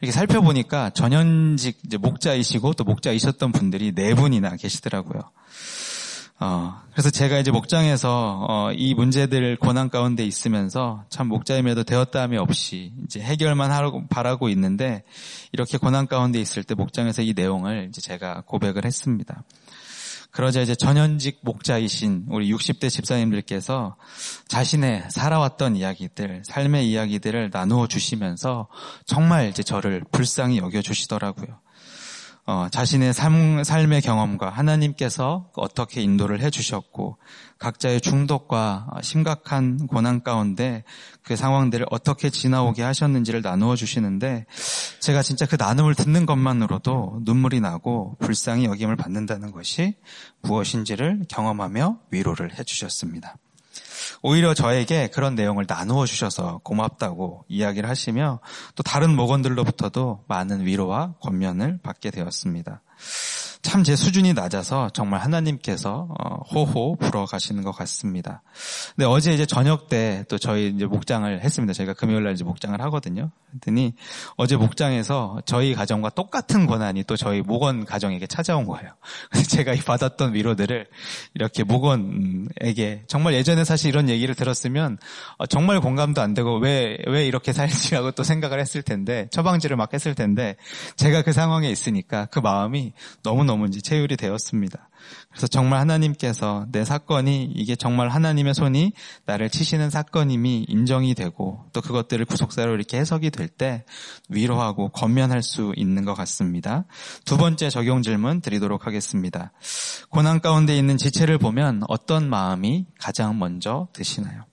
이렇게 0.00 0.12
살펴보니까 0.12 0.90
전현직 0.90 1.80
목자이시고 2.00 2.72
또 2.72 2.84
목자이셨던 2.84 3.52
분들이 3.52 3.92
네 3.94 4.14
분이나 4.14 4.56
계시더라고요. 4.56 5.20
어, 6.42 6.80
그래서 6.92 7.10
제가 7.10 7.38
이제 7.38 7.50
목장에서 7.50 8.46
어, 8.48 8.72
이 8.72 8.94
문제들 8.94 9.56
고난 9.56 9.90
가운데 9.90 10.24
있으면서 10.24 11.04
참 11.10 11.28
목자임에도 11.28 11.84
되었다함이 11.84 12.38
없이 12.38 12.94
이제 13.04 13.20
해결만 13.20 13.70
하라고 13.70 14.06
바라고 14.08 14.48
있는데 14.48 15.04
이렇게 15.52 15.76
고난 15.76 16.06
가운데 16.06 16.40
있을 16.40 16.64
때 16.64 16.74
목장에서 16.74 17.20
이 17.20 17.34
내용을 17.36 17.88
이제 17.90 18.00
제가 18.00 18.44
고백을 18.46 18.86
했습니다. 18.86 19.44
그러자 20.30 20.62
이제 20.62 20.74
전현직 20.74 21.40
목자이신 21.42 22.26
우리 22.30 22.50
60대 22.50 22.88
집사님들께서 22.88 23.96
자신의 24.48 25.10
살아왔던 25.10 25.76
이야기들, 25.76 26.42
삶의 26.46 26.88
이야기들을 26.90 27.50
나누어 27.52 27.86
주시면서 27.86 28.68
정말 29.04 29.48
이제 29.48 29.62
저를 29.62 30.04
불쌍히 30.10 30.58
여겨 30.58 30.80
주시더라고요. 30.80 31.58
어, 32.50 32.68
자신의 32.68 33.14
삶, 33.14 33.62
삶의 33.62 34.00
경험과 34.02 34.50
하나님께서 34.50 35.48
어떻게 35.54 36.02
인도를 36.02 36.40
해주셨고 36.40 37.16
각자의 37.60 38.00
중독과 38.00 38.88
심각한 39.02 39.86
고난 39.86 40.24
가운데 40.24 40.82
그 41.22 41.36
상황들을 41.36 41.86
어떻게 41.90 42.28
지나오게 42.28 42.82
하셨는지를 42.82 43.40
나누어 43.40 43.76
주시는데 43.76 44.46
제가 44.98 45.22
진짜 45.22 45.46
그 45.46 45.54
나눔을 45.60 45.94
듣는 45.94 46.26
것만으로도 46.26 47.20
눈물이 47.22 47.60
나고 47.60 48.16
불쌍히 48.18 48.64
여김을 48.64 48.96
받는다는 48.96 49.52
것이 49.52 49.94
무엇인지를 50.42 51.26
경험하며 51.28 52.00
위로를 52.10 52.58
해주셨습니다. 52.58 53.36
오히려 54.22 54.54
저에게 54.54 55.08
그런 55.08 55.34
내용을 55.34 55.64
나누어 55.68 56.06
주셔서 56.06 56.60
고맙다고 56.62 57.44
이야기를 57.48 57.88
하시며 57.88 58.40
또 58.74 58.82
다른 58.82 59.14
목원들로부터도 59.16 60.24
많은 60.28 60.66
위로와 60.66 61.14
권면을 61.20 61.80
받게 61.82 62.10
되었습니다. 62.10 62.82
참 63.62 63.84
제 63.84 63.94
수준이 63.94 64.32
낮아서 64.32 64.88
정말 64.90 65.20
하나님께서 65.20 66.08
어, 66.18 66.36
호호 66.50 66.96
불어 66.96 67.26
가시는 67.26 67.62
것 67.62 67.72
같습니다. 67.72 68.42
근데 68.96 69.06
어제 69.06 69.32
이제 69.32 69.44
저녁 69.46 69.88
때 69.88 70.24
또 70.28 70.38
저희 70.38 70.68
이제 70.68 70.86
목장을 70.86 71.40
했습니다. 71.40 71.72
저희가 71.72 71.94
금요일 71.94 72.24
날 72.24 72.32
이제 72.32 72.44
목장을 72.44 72.80
하거든요. 72.82 73.30
그랬더니 73.50 73.94
어제 74.36 74.56
목장에서 74.56 75.42
저희 75.44 75.74
가정과 75.74 76.10
똑같은 76.10 76.66
고난이 76.66 77.04
또 77.04 77.16
저희 77.16 77.42
목원 77.42 77.84
가정에게 77.84 78.26
찾아온 78.26 78.64
거예요. 78.66 78.92
제가 79.48 79.74
받았던 79.84 80.34
위로들을 80.34 80.86
이렇게 81.34 81.64
목원에게 81.64 83.04
정말 83.06 83.34
예전에 83.34 83.64
사실 83.64 83.89
이런 83.90 84.08
얘기를 84.08 84.34
들었으면 84.34 84.96
어, 85.36 85.46
정말 85.46 85.80
공감도 85.80 86.22
안 86.22 86.34
되고 86.34 86.58
왜 86.58 86.96
왜 87.06 87.26
이렇게 87.26 87.52
살지 87.52 87.94
하고 87.94 88.12
또 88.12 88.22
생각을 88.22 88.60
했을 88.60 88.82
텐데 88.82 89.28
처방지를 89.30 89.76
막 89.76 89.92
했을 89.92 90.14
텐데 90.14 90.56
제가 90.96 91.22
그 91.22 91.32
상황에 91.32 91.68
있으니까 91.68 92.26
그 92.26 92.38
마음이 92.38 92.92
너무 93.22 93.40
너무너무 93.40 93.66
이제 93.66 93.80
체휼이 93.80 94.16
되었습니다. 94.16 94.89
그래서 95.28 95.46
정말 95.46 95.80
하나님께서 95.80 96.66
내 96.72 96.84
사건이 96.84 97.52
이게 97.54 97.76
정말 97.76 98.08
하나님의 98.08 98.54
손이 98.54 98.92
나를 99.26 99.50
치시는 99.50 99.90
사건임이 99.90 100.66
인정이 100.68 101.14
되고 101.14 101.64
또 101.72 101.80
그것들을 101.80 102.24
구속사로 102.24 102.74
이렇게 102.74 102.98
해석이 102.98 103.30
될 103.30 103.50
때 103.50 103.84
위로하고 104.28 104.88
권면할 104.90 105.42
수 105.42 105.72
있는 105.76 106.04
것 106.04 106.14
같습니다. 106.14 106.84
두 107.24 107.36
번째 107.36 107.68
적용 107.68 108.02
질문 108.02 108.40
드리도록 108.40 108.86
하겠습니다. 108.86 109.52
고난 110.08 110.40
가운데 110.40 110.76
있는 110.76 110.96
지체를 110.96 111.38
보면 111.38 111.82
어떤 111.88 112.30
마음이 112.30 112.86
가장 112.98 113.38
먼저 113.38 113.88
드시나요? 113.92 114.49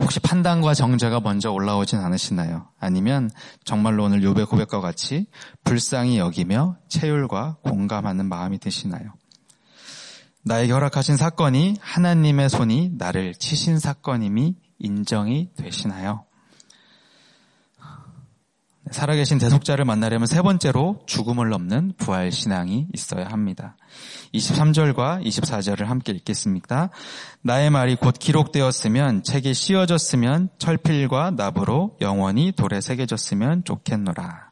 혹시 0.00 0.20
판단과 0.20 0.74
정죄가 0.74 1.20
먼저 1.20 1.50
올라오진 1.50 1.98
않으시나요? 1.98 2.68
아니면 2.78 3.30
정말로 3.64 4.04
오늘 4.04 4.22
요배 4.22 4.44
고백과 4.44 4.80
같이 4.80 5.26
불쌍히 5.62 6.18
여기며 6.18 6.76
체율과 6.88 7.58
공감하는 7.62 8.26
마음이 8.26 8.58
드시나요? 8.58 9.14
나에게 10.42 10.72
허락하신 10.72 11.16
사건이 11.16 11.76
하나님의 11.80 12.50
손이 12.50 12.92
나를 12.98 13.34
치신 13.34 13.78
사건임이 13.78 14.56
인정이 14.78 15.50
되시나요? 15.56 16.26
살아계신 18.94 19.38
대속자를 19.38 19.84
만나려면 19.84 20.26
세 20.26 20.40
번째로 20.40 21.00
죽음을 21.06 21.48
넘는 21.48 21.94
부활 21.98 22.30
신앙이 22.30 22.86
있어야 22.94 23.26
합니다. 23.26 23.76
23절과 24.32 25.26
24절을 25.26 25.86
함께 25.86 26.12
읽겠습니다. 26.12 26.90
나의 27.42 27.70
말이 27.70 27.96
곧 27.96 28.14
기록되었으면 28.18 29.24
책에 29.24 29.52
씌어졌으면 29.52 30.50
철필과 30.58 31.32
나부로 31.32 31.96
영원히 32.00 32.52
돌에 32.52 32.80
새겨졌으면 32.80 33.64
좋겠노라. 33.64 34.50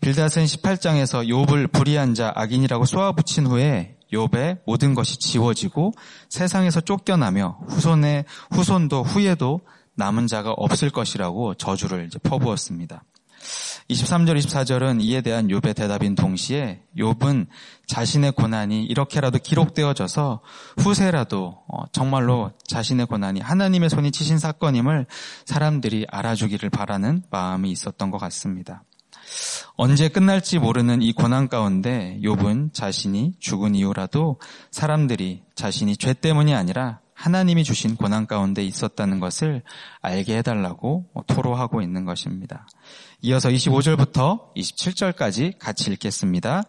빌닷은 0.00 0.44
18장에서 0.44 1.28
욥을 1.28 1.70
불의한 1.70 2.14
자 2.14 2.32
악인이라고 2.34 2.86
쏘아붙인 2.86 3.46
후에 3.46 3.96
욥의 4.14 4.60
모든 4.64 4.94
것이 4.94 5.18
지워지고 5.18 5.92
세상에서 6.30 6.80
쫓겨나며 6.80 7.58
후손의 7.68 8.24
후손도 8.50 9.02
후에도 9.02 9.60
남은 9.94 10.26
자가 10.26 10.52
없을 10.52 10.88
것이라고 10.88 11.54
저주를 11.54 12.06
이제 12.06 12.18
퍼부었습니다. 12.20 13.04
23절, 13.90 14.38
24절은 14.38 15.02
이에 15.02 15.20
대한 15.20 15.48
욥의 15.48 15.74
대답인 15.74 16.14
동시에 16.14 16.82
욥은 16.96 17.46
자신의 17.86 18.32
고난이 18.32 18.84
이렇게라도 18.84 19.38
기록되어져서 19.38 20.40
후세라도 20.78 21.58
어, 21.68 21.84
정말로 21.92 22.52
자신의 22.66 23.06
고난이 23.06 23.40
하나님의 23.40 23.90
손이 23.90 24.10
치신 24.10 24.38
사건임을 24.38 25.06
사람들이 25.46 26.06
알아주기를 26.10 26.70
바라는 26.70 27.22
마음이 27.30 27.70
있었던 27.70 28.10
것 28.10 28.18
같습니다. 28.18 28.84
언제 29.76 30.08
끝날지 30.08 30.58
모르는 30.58 31.02
이 31.02 31.12
고난 31.12 31.48
가운데 31.48 32.18
욥은 32.22 32.72
자신이 32.72 33.34
죽은 33.38 33.74
이후라도 33.74 34.40
사람들이 34.70 35.42
자신이 35.54 35.96
죄 35.96 36.14
때문이 36.14 36.54
아니라 36.54 37.00
하나님이 37.18 37.64
주신 37.64 37.96
고난 37.96 38.28
가운데 38.28 38.62
있었다는 38.62 39.18
것을 39.18 39.62
알게 40.00 40.38
해달라고 40.38 41.06
토로하고 41.26 41.82
있는 41.82 42.04
것입니다. 42.04 42.68
이어서 43.22 43.48
25절부터 43.48 44.54
27절까지 44.54 45.58
같이 45.58 45.90
읽겠습니다. 45.90 46.62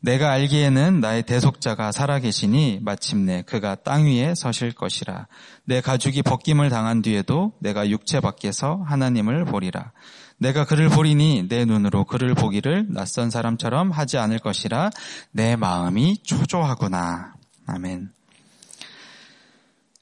내가 0.00 0.32
알기에는 0.32 1.00
나의 1.00 1.22
대속자가 1.22 1.92
살아계시니 1.92 2.80
마침내 2.82 3.42
그가 3.46 3.74
땅 3.74 4.04
위에 4.04 4.34
서실 4.34 4.72
것이라. 4.72 5.28
내 5.64 5.80
가죽이 5.80 6.20
벗김을 6.20 6.68
당한 6.68 7.00
뒤에도 7.00 7.54
내가 7.60 7.88
육체 7.88 8.20
밖에서 8.20 8.82
하나님을 8.86 9.46
보리라. 9.46 9.92
내가 10.36 10.66
그를 10.66 10.90
보리니 10.90 11.48
내 11.48 11.64
눈으로 11.64 12.04
그를 12.04 12.34
보기를 12.34 12.88
낯선 12.90 13.30
사람처럼 13.30 13.90
하지 13.90 14.18
않을 14.18 14.40
것이라 14.40 14.90
내 15.32 15.56
마음이 15.56 16.18
초조하구나. 16.22 17.32
아멘. 17.66 18.10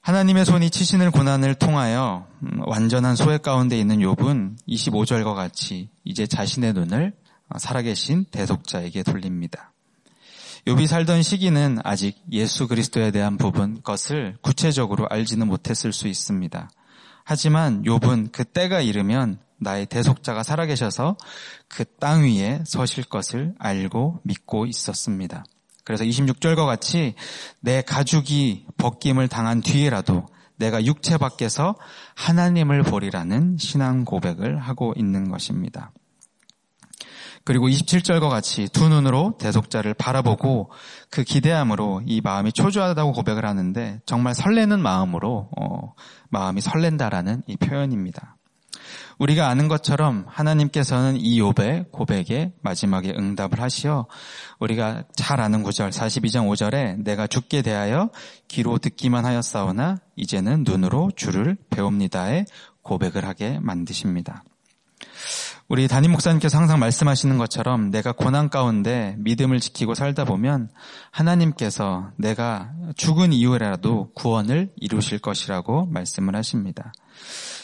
하나님의 0.05 0.45
손이 0.45 0.69
치시는 0.69 1.13
고난을 1.13 1.55
통하여 1.55 2.27
음, 2.43 2.61
완전한 2.67 3.17
소외 3.17 3.39
가운데 3.39 3.79
있는 3.79 4.01
욥은 4.01 4.59
25절과 4.69 5.35
같이 5.35 5.89
이제 6.05 6.27
자신의 6.27 6.75
눈을 6.75 7.15
살아계신 7.57 8.27
대속자에게 8.31 9.03
돌립니다. 9.03 9.73
욥이 10.67 10.89
살던 10.89 11.23
시기는 11.23 11.79
아직 11.85 12.19
예수 12.33 12.69
그리스도에 12.69 13.13
대한 13.13 13.39
부분 13.39 13.81
것을 13.83 14.37
구체적으로 14.43 15.07
알지는 15.09 15.47
못했을 15.47 15.91
수 15.95 16.07
있습니다. 16.07 16.69
하지만 17.25 17.83
욥은 17.85 18.31
그 18.31 18.45
때가 18.45 18.83
이르면 18.83 19.39
나의 19.57 19.87
대속자가 19.87 20.43
살아계셔서 20.43 21.17
그 21.69 21.87
땅 21.99 22.25
위에 22.25 22.63
서실 22.67 23.05
것을 23.05 23.55
알고 23.59 24.21
믿고 24.25 24.67
있었습니다. 24.67 25.47
그래서 25.85 26.05
26절과 26.05 26.67
같이 26.67 27.15
내 27.61 27.83
가죽이 27.83 28.67
벗김을 28.79 29.29
당한 29.29 29.61
뒤에라도 29.61 30.27
내가 30.57 30.85
육체 30.85 31.19
밖에서 31.19 31.75
하나님을 32.15 32.83
보리라는 32.83 33.57
신앙 33.59 34.05
고백을 34.05 34.59
하고 34.59 34.95
있는 34.97 35.31
것입니다. 35.31 35.93
그리고 37.45 37.69
27절과 37.69 38.31
같이 38.31 38.69
두 38.73 38.89
눈으로 38.89 39.37
대속자를 39.39 39.93
바라보고 39.95 40.71
그 41.11 41.25
기대함으로 41.25 42.03
이 42.07 42.23
마음이 42.23 42.53
초조하다고 42.53 43.13
고백을 43.13 43.45
하는데 43.45 44.01
정말 44.07 44.35
설레는 44.35 44.81
마음으로 44.81 45.51
어, 45.61 45.93
마음이 46.31 46.63
설렌다라는 46.63 47.43
이 47.47 47.57
표현입니다. 47.59 48.37
우리가 49.19 49.49
아는 49.49 49.69
것처럼 49.69 50.25
하나님께서는 50.29 51.17
이 51.17 51.41
욥의 51.41 51.91
고백에 51.93 52.53
마지막에 52.63 53.13
응답을 53.17 53.61
하시어 53.61 54.07
우리가 54.59 55.05
잘 55.15 55.41
아는 55.41 55.63
구절 55.63 55.91
42장 55.91 56.49
5절에 56.49 57.03
내가 57.03 57.27
죽게 57.27 57.63
대하여 57.63 58.11
귀로 58.49 58.79
듣기만 58.79 59.25
하였사오나 59.25 59.99
이제는 60.17 60.65
눈으로 60.67 61.11
주를 61.17 61.57
배웁니다에 61.71 62.45
고백을 62.83 63.25
하게 63.25 63.59
만드십니다. 63.61 64.45
우리 65.67 65.89
담임 65.89 66.13
목사님께서 66.13 66.59
항상 66.59 66.79
말씀하시는 66.79 67.39
것처럼 67.39 67.91
내가 67.91 68.13
고난 68.13 68.51
가운데 68.51 69.15
믿음을 69.19 69.61
지키고 69.61 69.95
살다 69.95 70.27
보면 70.27 70.69
하나님께서 71.11 72.11
내가 72.17 72.73
죽은 72.97 73.33
이후에라도 73.33 74.13
구원을 74.15 74.73
이루실 74.77 75.21
것이라고 75.21 75.87
말씀을 75.87 76.37
하십니다. 76.37 76.93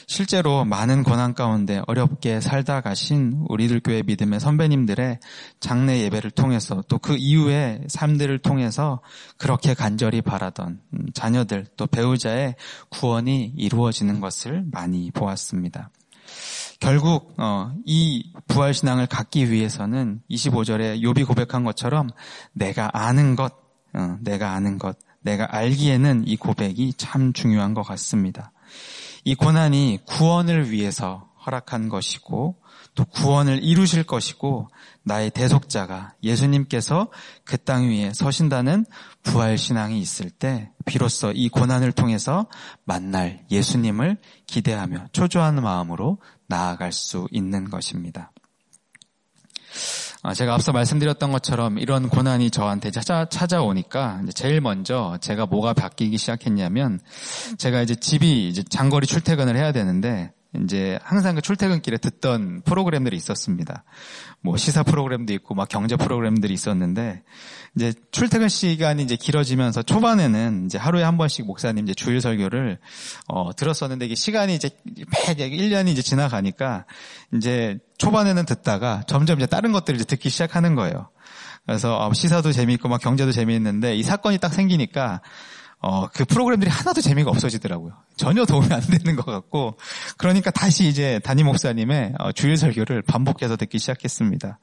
실제로 0.07 0.65
많은 0.65 1.05
고난 1.05 1.35
가운데 1.35 1.83
어렵게 1.87 2.41
살다 2.41 2.81
가신 2.81 3.45
우리들 3.49 3.81
교회 3.81 4.03
믿음의 4.03 4.41
선배님들의 4.41 5.21
장례 5.61 6.01
예배를 6.01 6.31
통해서 6.31 6.83
또 6.89 6.99
그 6.99 7.17
이후의 7.19 7.83
삶들을 7.89 8.39
통해서 8.39 9.03
그렇게 9.37 9.75
간절히 9.75 10.21
바라던 10.23 10.81
음, 10.95 11.07
자녀들 11.13 11.67
또 11.77 11.87
배우자의 11.87 12.57
구원이 12.89 13.55
이루어지는 13.57 14.21
것을 14.21 14.65
많이 14.71 15.11
보았습니다. 15.11 15.91
결국 16.81 17.35
어, 17.39 17.73
이 17.85 18.33
부활 18.49 18.73
신앙을 18.73 19.07
갖기 19.07 19.51
위해서는 19.51 20.23
25절에 20.31 21.03
욥이 21.03 21.27
고백한 21.27 21.63
것처럼 21.63 22.09
내가 22.53 22.91
아는 22.95 23.37
것, 23.37 23.53
어, 23.93 24.17
내가 24.23 24.53
아는 24.53 24.79
것, 24.79 24.99
내가 25.21 25.55
알기에는 25.55 26.27
이 26.27 26.37
고백이 26.37 26.95
참 26.95 27.35
중요한 27.35 27.75
것 27.75 27.83
같습니다. 27.83 28.53
이 29.25 29.35
고난이 29.35 30.01
구원을 30.07 30.71
위해서 30.71 31.29
허락한 31.45 31.91
것이고 31.91 32.57
또 32.95 33.05
구원을 33.05 33.63
이루실 33.63 34.05
것이고 34.05 34.69
나의 35.03 35.31
대속자가 35.31 36.15
예수님께서 36.23 37.11
그 37.45 37.57
땅 37.57 37.89
위에 37.89 38.13
서신다는 38.13 38.85
부활 39.23 39.59
신앙이 39.59 40.01
있을 40.01 40.31
때 40.31 40.71
비로소 40.87 41.31
이 41.33 41.49
고난을 41.49 41.93
통해서 41.93 42.47
만날 42.85 43.45
예수님을 43.51 44.17
기대하며 44.47 45.09
초조한 45.13 45.63
마음으로 45.63 46.19
나아갈 46.49 46.93
수 46.93 47.29
있는 47.31 47.71
것입니다. 47.71 48.33
아, 50.23 50.35
제가 50.35 50.53
앞서 50.55 50.73
말씀드렸던 50.73 51.33
것처럼 51.33 51.79
이런 51.79 52.09
고난이 52.09 52.51
저한테 52.51 52.91
찾아, 52.91 53.25
찾아오니까 53.25 54.23
제일 54.35 54.61
먼저 54.61 55.17
제가 55.21 55.47
뭐가 55.47 55.73
바뀌기 55.73 56.19
시작했냐면 56.19 57.01
제가 57.57 57.81
이제 57.83 57.95
집이 57.95 58.49
이제 58.49 58.63
장거리 58.63 59.07
출퇴근을 59.07 59.57
해야 59.57 59.73
되는데 59.73 60.33
이제 60.65 60.99
항상 61.03 61.37
그 61.37 61.43
출퇴근길에 61.43 61.99
듣던 61.99 62.63
프로그램들이 62.65 63.17
있었습니다. 63.17 63.85
뭐 64.41 64.57
시사 64.57 64.83
프로그램도 64.83 65.33
있고 65.35 65.55
막 65.55 65.69
경제 65.69 65.95
프로그램들이 65.97 66.53
있었는데 66.53 67.23
이제 67.77 67.93
출퇴근 68.11 68.49
시간이 68.49 69.03
이제 69.03 69.15
길어지면서 69.15 69.83
초반에는 69.83 70.67
이제 70.67 70.77
하루에 70.77 71.05
한 71.05 71.17
번씩 71.19 71.47
목사님 71.47 71.85
이제 71.85 71.95
주일 71.95 72.21
설교를 72.21 72.79
어 73.29 73.55
들었었는데 73.55 74.07
이게 74.07 74.15
시간이 74.17 74.57
이제 74.57 74.71
매 74.97 75.35
1년이 75.35 75.89
이제 75.89 76.03
지나가니까 76.03 76.85
이제 77.37 77.79
초반에는 77.99 78.45
듣다가 78.45 79.05
점점 79.07 79.39
이제 79.39 79.47
다른 79.47 79.71
것들을 79.71 80.01
이제 80.01 80.05
듣기 80.05 80.31
시작하는 80.31 80.75
거예요. 80.75 81.11
그래서 81.67 81.97
어, 81.99 82.13
시사도 82.13 82.51
재미있고 82.51 82.89
막 82.89 83.01
경제도 83.01 83.31
재미있는데 83.31 83.95
이 83.95 84.03
사건이 84.03 84.39
딱 84.39 84.53
생기니까 84.53 85.21
어, 85.83 86.09
그 86.09 86.25
프로그램들이 86.25 86.71
하나도 86.71 87.01
재미가 87.01 87.31
없어지더라고요. 87.31 87.95
전혀 88.17 88.45
도움이 88.45 88.69
안 88.71 88.81
되는 88.81 89.17
것 89.17 89.25
같고, 89.25 89.79
그러니까 90.19 90.51
다시 90.51 90.87
이제 90.87 91.21
담임 91.25 91.47
목사님의 91.47 92.15
어, 92.19 92.33
주일 92.33 92.57
설교를 92.57 93.03
반복해서 93.03 93.57
듣기 93.57 93.79
시작했습니다. 93.79 94.59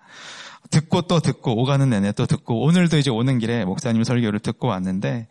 듣고 0.70 1.04
또 1.04 1.20
듣고 1.20 1.60
오가는 1.62 1.90
내내 1.90 2.12
또 2.12 2.26
듣고 2.26 2.64
오늘도 2.64 2.98
이제 2.98 3.10
오는 3.10 3.40
길에 3.40 3.64
목사님 3.64 4.04
설교를 4.04 4.40
듣고 4.40 4.68
왔는데 4.68 5.28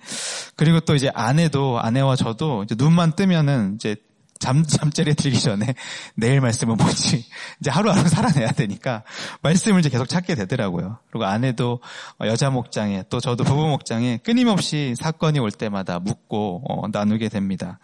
그리고 0.57 0.81
또 0.81 0.94
이제 0.94 1.11
아내도 1.14 1.79
아내와 1.79 2.16
저도 2.16 2.62
이제 2.62 2.75
눈만 2.77 3.12
뜨면은 3.16 3.75
이제 3.75 3.96
잠, 4.38 4.64
잠자리에 4.64 5.14
들기 5.14 5.40
전에 5.40 5.75
내일 6.14 6.40
말씀은 6.40 6.77
뭐지? 6.77 7.25
이제 7.61 7.70
하루하루 7.70 8.09
살아내야 8.09 8.53
되니까 8.53 9.03
말씀을 9.42 9.81
이제 9.81 9.88
계속 9.88 10.09
찾게 10.09 10.35
되더라고요. 10.35 10.99
그리고 11.11 11.25
아내도 11.25 11.81
여자 12.20 12.51
목장에 12.51 13.05
또 13.09 13.20
저도 13.20 13.44
부부 13.44 13.66
목장에 13.68 14.18
끊임없이 14.18 14.94
사건이 14.96 15.38
올 15.38 15.51
때마다 15.51 15.99
묻고 15.99 16.62
어, 16.68 16.88
나누게 16.88 17.29
됩니다. 17.29 17.79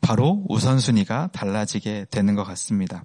바로 0.00 0.44
우선순위가 0.48 1.30
달라지게 1.32 2.06
되는 2.10 2.34
것 2.34 2.44
같습니다. 2.44 3.04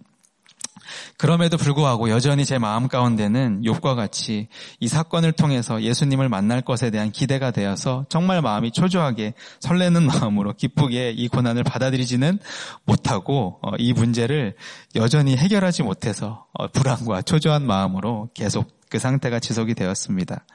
그럼에도 1.17 1.57
불구하고 1.57 2.09
여전히 2.09 2.45
제 2.45 2.57
마음 2.57 2.87
가운데는 2.87 3.61
욥과 3.63 3.95
같이 3.95 4.47
이 4.79 4.87
사건을 4.87 5.31
통해서 5.31 5.81
예수님을 5.81 6.29
만날 6.29 6.61
것에 6.61 6.89
대한 6.89 7.11
기대가 7.11 7.51
되어서 7.51 8.05
정말 8.09 8.41
마음이 8.41 8.71
초조하게 8.71 9.33
설레는 9.59 10.05
마음으로 10.07 10.53
기쁘게 10.53 11.11
이 11.11 11.27
고난을 11.27 11.63
받아들이지는 11.63 12.39
못하고 12.85 13.59
어, 13.61 13.71
이 13.77 13.93
문제를 13.93 14.55
여전히 14.95 15.35
해결하지 15.35 15.83
못해서 15.83 16.45
어, 16.53 16.67
불안과 16.67 17.21
초조한 17.21 17.65
마음으로 17.65 18.29
계속 18.33 18.67
그 18.89 18.99
상태가 18.99 19.39
지속이 19.39 19.73
되었습니다. 19.73 20.45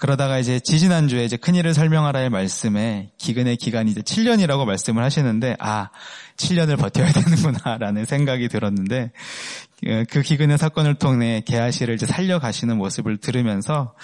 그러다가 0.00 0.38
이제 0.38 0.58
지지난주에 0.58 1.26
이제 1.26 1.36
큰일을 1.36 1.74
설명하라의 1.74 2.30
말씀에 2.30 3.10
기근의 3.18 3.58
기간이 3.58 3.90
이제 3.90 4.00
7년이라고 4.00 4.64
말씀을 4.64 5.04
하시는데, 5.04 5.56
아, 5.58 5.90
7년을 6.36 6.78
버텨야 6.78 7.12
되는구나라는 7.12 8.06
생각이 8.06 8.48
들었는데, 8.48 9.12
어, 9.86 10.04
그 10.08 10.22
기근의 10.22 10.56
사건을 10.56 10.94
통해 10.94 11.42
개아시를 11.44 11.94
이제 11.94 12.06
살려가시는 12.06 12.78
모습을 12.78 13.18
들으면서 13.18 13.94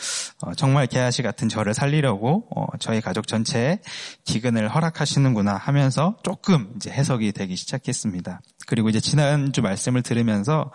어, 0.42 0.54
정말 0.54 0.86
개아시 0.86 1.22
같은 1.22 1.48
저를 1.48 1.74
살리려고 1.74 2.46
어, 2.54 2.66
저희 2.78 3.00
가족 3.02 3.26
전체에 3.26 3.80
기근을 4.24 4.68
허락하시는구나 4.68 5.54
하면서 5.56 6.16
조금 6.22 6.72
이제 6.76 6.90
해석이 6.90 7.32
되기 7.32 7.56
시작했습니다. 7.56 8.40
그리고 8.66 8.88
이제 8.88 9.00
지난주 9.00 9.62
말씀을 9.62 10.02
들으면서 10.02 10.72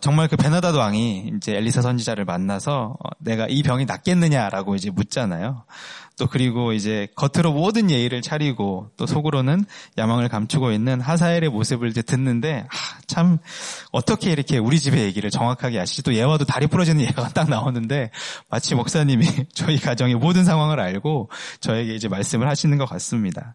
정말 0.00 0.28
그 0.28 0.36
베나다도 0.36 0.78
왕이 0.78 1.32
이제 1.36 1.56
엘리사 1.56 1.80
선지자를 1.82 2.24
만나서 2.24 2.96
내가 3.18 3.46
이 3.48 3.62
병이 3.62 3.86
낫겠느냐라고 3.86 4.74
이제 4.74 4.90
묻잖아요. 4.90 5.64
또 6.18 6.26
그리고 6.26 6.72
이제 6.72 7.08
겉으로 7.14 7.52
모든 7.52 7.90
예의를 7.90 8.22
차리고 8.22 8.90
또 8.96 9.04
속으로는 9.04 9.66
야망을 9.98 10.28
감추고 10.28 10.72
있는 10.72 11.00
하사엘의 11.00 11.50
모습을 11.50 11.88
이제 11.88 12.00
듣는데 12.00 12.66
아, 12.70 12.98
참 13.06 13.36
어떻게 13.92 14.32
이렇게 14.32 14.56
우리 14.56 14.80
집의 14.80 15.02
얘기를 15.04 15.30
정확하게 15.30 15.78
아시지 15.78 16.02
또 16.02 16.14
예와도 16.14 16.46
다리 16.46 16.66
부러지는 16.66 17.04
예가 17.06 17.28
딱 17.28 17.50
나오는데 17.50 18.10
마치 18.48 18.74
목사님이 18.74 19.26
저희 19.52 19.78
가정의 19.78 20.14
모든 20.14 20.44
상황을 20.44 20.80
알고 20.80 21.30
저에게 21.60 21.94
이제 21.94 22.08
말씀을 22.08 22.48
하시는 22.48 22.78
것 22.78 22.86
같습니다. 22.86 23.54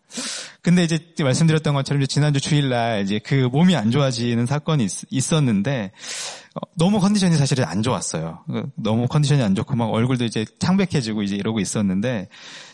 근데 0.61 0.83
이제 0.83 0.99
말씀드렸던 1.19 1.73
것처럼 1.73 2.05
지난주 2.05 2.39
주일날 2.39 3.01
이제 3.01 3.19
그 3.19 3.49
몸이 3.51 3.75
안 3.75 3.89
좋아지는 3.89 4.45
사건이 4.45 4.87
있, 5.09 5.33
었는데 5.33 5.91
어, 5.93 6.40
너무 6.75 6.99
컨디션이 6.99 7.35
사실은 7.35 7.65
안 7.65 7.81
좋았어요. 7.81 8.43
그 8.47 8.69
너무 8.75 9.07
컨디션이 9.07 9.41
안 9.41 9.55
좋고 9.55 9.75
막 9.75 9.85
얼굴도 9.85 10.25
이제 10.25 10.45
창백해지고 10.59 11.23
이제 11.23 11.35
이러고 11.35 11.59
있었는데 11.59 12.27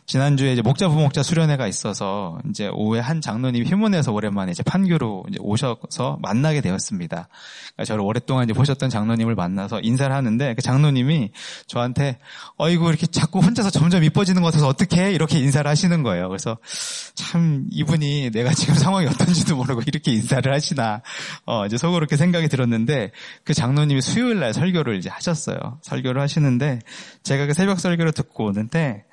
지난주에 0.08 0.54
이제 0.54 0.62
목자 0.62 0.88
부목자 0.88 1.22
수련회가 1.22 1.68
있어서 1.68 2.40
이제 2.50 2.70
오후에 2.70 3.02
한 3.02 3.20
장로님이 3.20 3.70
휴문에서 3.70 4.14
오랜만에 4.14 4.54
이제 4.54 4.64
판교로 4.64 5.26
이제 5.28 5.38
오셔서 5.42 6.18
만나게 6.22 6.62
되었습니다. 6.62 7.28
그러니까 7.28 7.84
저를 7.84 8.06
오랫동안 8.06 8.46
이제 8.46 8.54
보셨던 8.54 8.90
장로님을 8.90 9.36
만나서 9.36 9.82
인사를 9.82 10.16
하는데 10.16 10.54
그 10.56 10.62
장로님이 10.62 11.32
저한테 11.68 12.20
어이구 12.56 12.88
이렇게 12.88 13.06
자꾸 13.06 13.40
혼자서 13.40 13.70
점점 13.70 14.06
이뻐지는 14.06 14.42
것 14.42 14.48
같아서 14.48 14.70
어떻게 14.70 15.12
이렇게 15.12 15.40
인사를 15.40 15.70
하시는 15.70 16.02
거예요. 16.04 16.30
그래서 16.30 16.58
참 17.14 17.68
이분이 17.70 18.32
내가 18.32 18.54
지금 18.54 18.76
상황이 18.80 19.08
어떤지도 19.08 19.58
모르고 19.58 19.82
이렇게 19.88 20.14
인사를 20.14 20.54
하시나 20.54 21.02
어 21.46 21.66
이제 21.66 21.76
속으로 21.76 21.98
이렇게 21.98 22.16
생각이 22.16 22.48
들었는데 22.48 23.12
그 23.44 23.54
장로님이 23.54 24.00
수요일 24.00 24.40
날 24.40 24.54
설교를 24.54 24.96
이제 24.96 25.10
하셨어요. 25.10 25.58
설교를 25.82 26.22
하시는데 26.22 26.80
제가 27.24 27.46
그 27.46 27.54
새벽 27.54 27.82
설교를 27.82 28.14
듣고 28.14 28.46
오는데 28.46 29.04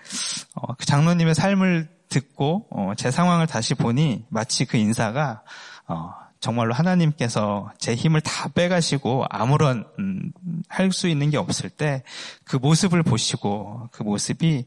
어, 0.54 0.74
그 0.74 0.86
장로님의 0.86 1.34
삶을 1.34 1.88
듣고 2.08 2.66
어, 2.70 2.92
제 2.96 3.10
상황을 3.10 3.46
다시 3.46 3.74
보니 3.74 4.24
마치 4.28 4.64
그 4.64 4.76
인사가 4.76 5.42
어, 5.86 6.12
정말로 6.40 6.74
하나님께서 6.74 7.72
제 7.78 7.94
힘을 7.94 8.20
다 8.20 8.48
빼가시고 8.48 9.24
아무런 9.30 9.86
음, 9.98 10.30
할수 10.68 11.08
있는 11.08 11.30
게 11.30 11.38
없을 11.38 11.70
때 11.70 12.02
그 12.44 12.56
모습을 12.56 13.02
보시고 13.02 13.88
그 13.90 14.02
모습이 14.02 14.66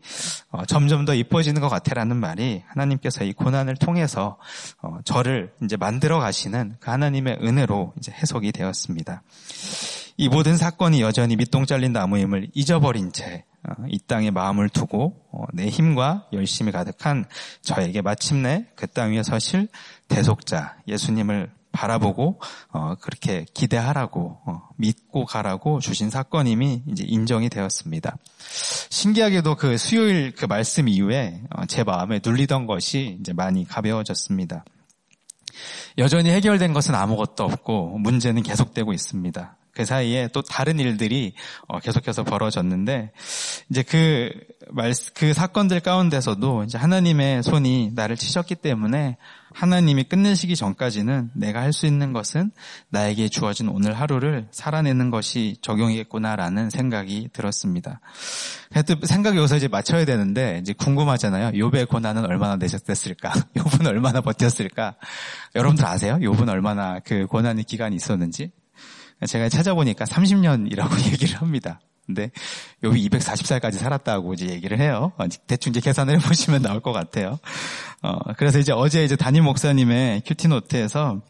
어, 0.51 0.65
점점 0.65 1.05
더 1.05 1.13
이뻐지는 1.13 1.61
것 1.61 1.69
같아라는 1.69 2.17
말이 2.17 2.63
하나님께서 2.67 3.23
이 3.23 3.33
고난을 3.33 3.77
통해서 3.77 4.37
어, 4.81 4.97
저를 5.05 5.53
이제 5.63 5.77
만들어 5.77 6.19
가시는 6.19 6.75
그 6.79 6.89
하나님의 6.89 7.39
은혜로 7.41 7.93
이제 7.97 8.11
해석이 8.11 8.51
되었습니다. 8.51 9.21
이 10.17 10.29
모든 10.29 10.57
사건이 10.57 11.01
여전히 11.01 11.35
밑동 11.35 11.67
잘린 11.67 11.93
나무임을 11.93 12.49
잊어버린 12.53 13.11
채 13.11 13.45
이 13.89 13.95
어, 13.95 13.99
땅에 14.07 14.31
마음을 14.31 14.69
두고 14.69 15.27
어, 15.31 15.45
내 15.53 15.67
힘과 15.67 16.27
열심이 16.33 16.71
가득한 16.71 17.25
저에게 17.61 18.01
마침내 18.01 18.65
그 18.75 18.87
땅 18.87 19.11
위에 19.11 19.23
서실 19.23 19.67
대속자 20.07 20.77
예수님을 20.87 21.51
바라보고 21.71 22.39
어, 22.69 22.95
그렇게 22.95 23.45
기대하라고 23.53 24.39
믿고 24.77 25.25
가라고 25.25 25.79
주신 25.79 26.09
사건임이 26.09 26.83
이제 26.87 27.03
인정이 27.05 27.49
되었습니다. 27.49 28.17
신기하게도 28.89 29.55
그 29.55 29.77
수요일 29.77 30.33
그 30.33 30.45
말씀 30.45 30.87
이후에 30.87 31.43
제 31.67 31.83
마음에 31.83 32.19
눌리던 32.23 32.65
것이 32.65 33.17
이제 33.19 33.33
많이 33.33 33.65
가벼워졌습니다. 33.67 34.65
여전히 35.99 36.31
해결된 36.31 36.73
것은 36.73 36.95
아무것도 36.95 37.43
없고 37.43 37.97
문제는 37.99 38.43
계속되고 38.43 38.93
있습니다. 38.93 39.57
그 39.77 39.85
사이에 39.85 40.27
또 40.33 40.41
다른 40.41 40.79
일들이 40.79 41.33
어, 41.67 41.79
계속해서 41.79 42.23
벌어졌는데 42.23 43.11
이제 43.69 43.83
그 43.83 44.31
말, 44.71 44.91
그 45.13 45.33
사건들 45.33 45.81
가운데서도 45.81 46.63
이제 46.63 46.79
하나님의 46.79 47.43
손이 47.43 47.91
나를 47.93 48.15
치셨기 48.15 48.55
때문에 48.55 49.17
하나님이 49.53 50.03
끝내시기 50.05 50.55
전까지는 50.55 51.31
내가 51.35 51.61
할 51.61 51.77
수 51.77 51.85
있는 51.85 52.11
것은 52.11 52.49
나에게 52.89 53.29
주어진 53.29 53.69
오늘 53.69 53.93
하루를 53.93 54.47
살아내는 54.49 55.11
것이 55.11 55.57
적용이겠구나라는 55.61 56.71
생각이 56.71 57.29
들었습니다. 57.33 57.99
생각이 59.03 59.37
여기서 59.37 59.57
이제 59.57 59.67
맞춰야 59.67 60.05
되는데 60.05 60.57
이제 60.59 60.73
궁금하잖아요. 60.73 61.55
요배 61.59 61.85
고난은 61.85 62.25
얼마나 62.25 62.57
되셨을까? 62.57 63.31
요분 63.57 63.85
얼마나 63.85 64.21
버텼을까? 64.21 64.95
여러분들 65.53 65.85
아세요? 65.85 66.17
요분 66.23 66.49
얼마나 66.49 66.99
그 66.99 67.27
고난의 67.27 67.65
기간이 67.65 67.95
있었는지? 67.95 68.51
제가 69.25 69.49
찾아보니까 69.49 70.05
30년이라고 70.05 71.05
얘기를 71.11 71.41
합니다. 71.41 71.79
근데 72.05 72.31
여기 72.83 73.07
240살까지 73.09 73.73
살았다고 73.73 74.33
이제 74.33 74.47
얘기를 74.47 74.79
해요. 74.79 75.11
어, 75.17 75.25
대충 75.45 75.71
이제 75.71 75.81
계산을 75.81 76.15
해보시면 76.21 76.61
나올 76.61 76.79
것 76.79 76.93
같아요. 76.93 77.37
어, 78.01 78.17
그래서 78.37 78.59
이제 78.59 78.71
어제 78.71 79.03
이제 79.03 79.15
담임 79.15 79.43
목사님의 79.43 80.21
큐티 80.25 80.47
노트에서 80.47 81.21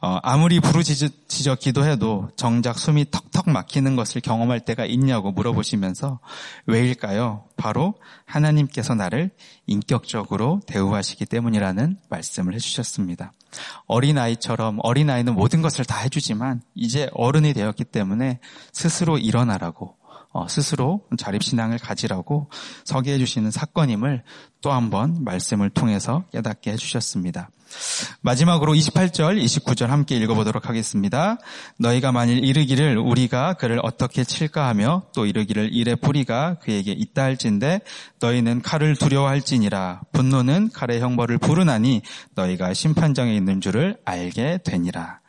어, 0.00 0.18
아무리 0.22 0.60
부르짖어 0.60 1.54
기도해도 1.58 2.28
정작 2.36 2.78
숨이 2.78 3.10
턱턱 3.10 3.48
막히는 3.48 3.96
것을 3.96 4.20
경험할 4.20 4.60
때가 4.60 4.84
있냐고 4.84 5.32
물어보시면서 5.32 6.20
왜일까요? 6.66 7.44
바로 7.56 7.94
하나님께서 8.26 8.94
나를 8.94 9.30
인격적으로 9.66 10.60
대우하시기 10.66 11.24
때문이라는 11.26 11.98
말씀을 12.10 12.54
해주셨습니다. 12.54 13.32
어린아이처럼 13.86 14.78
어린아이는 14.82 15.34
모든 15.34 15.62
것을 15.62 15.84
다 15.84 15.98
해주지만 16.00 16.62
이제 16.74 17.08
어른이 17.14 17.54
되었기 17.54 17.84
때문에 17.84 18.40
스스로 18.72 19.16
일어나라고 19.16 19.96
어, 20.02 20.03
스스로 20.48 21.02
자립신앙을 21.16 21.78
가지라고 21.78 22.50
서게 22.84 23.14
해주시는 23.14 23.50
사건임을 23.50 24.22
또 24.60 24.70
한 24.70 24.90
번 24.90 25.24
말씀을 25.24 25.70
통해서 25.70 26.24
깨닫게 26.32 26.72
해주셨습니다. 26.72 27.50
마지막으로 28.20 28.72
28절, 28.74 29.42
29절 29.42 29.86
함께 29.88 30.16
읽어보도록 30.16 30.68
하겠습니다. 30.68 31.38
너희가 31.78 32.12
만일 32.12 32.44
이르기를 32.44 32.96
우리가 32.98 33.54
그를 33.54 33.80
어떻게 33.82 34.24
칠까 34.24 34.68
하며 34.68 35.02
또 35.14 35.26
이르기를 35.26 35.70
이래 35.72 35.94
뿌리가 35.94 36.58
그에게 36.60 36.92
있다 36.92 37.24
할진데 37.24 37.80
너희는 38.20 38.62
칼을 38.62 38.96
두려워할지니라 38.96 40.02
분노는 40.12 40.70
칼의 40.72 41.00
형벌을 41.00 41.38
부르나니 41.38 42.02
너희가 42.34 42.72
심판장에 42.74 43.34
있는 43.34 43.60
줄을 43.60 43.98
알게 44.04 44.60
되니라. 44.64 45.20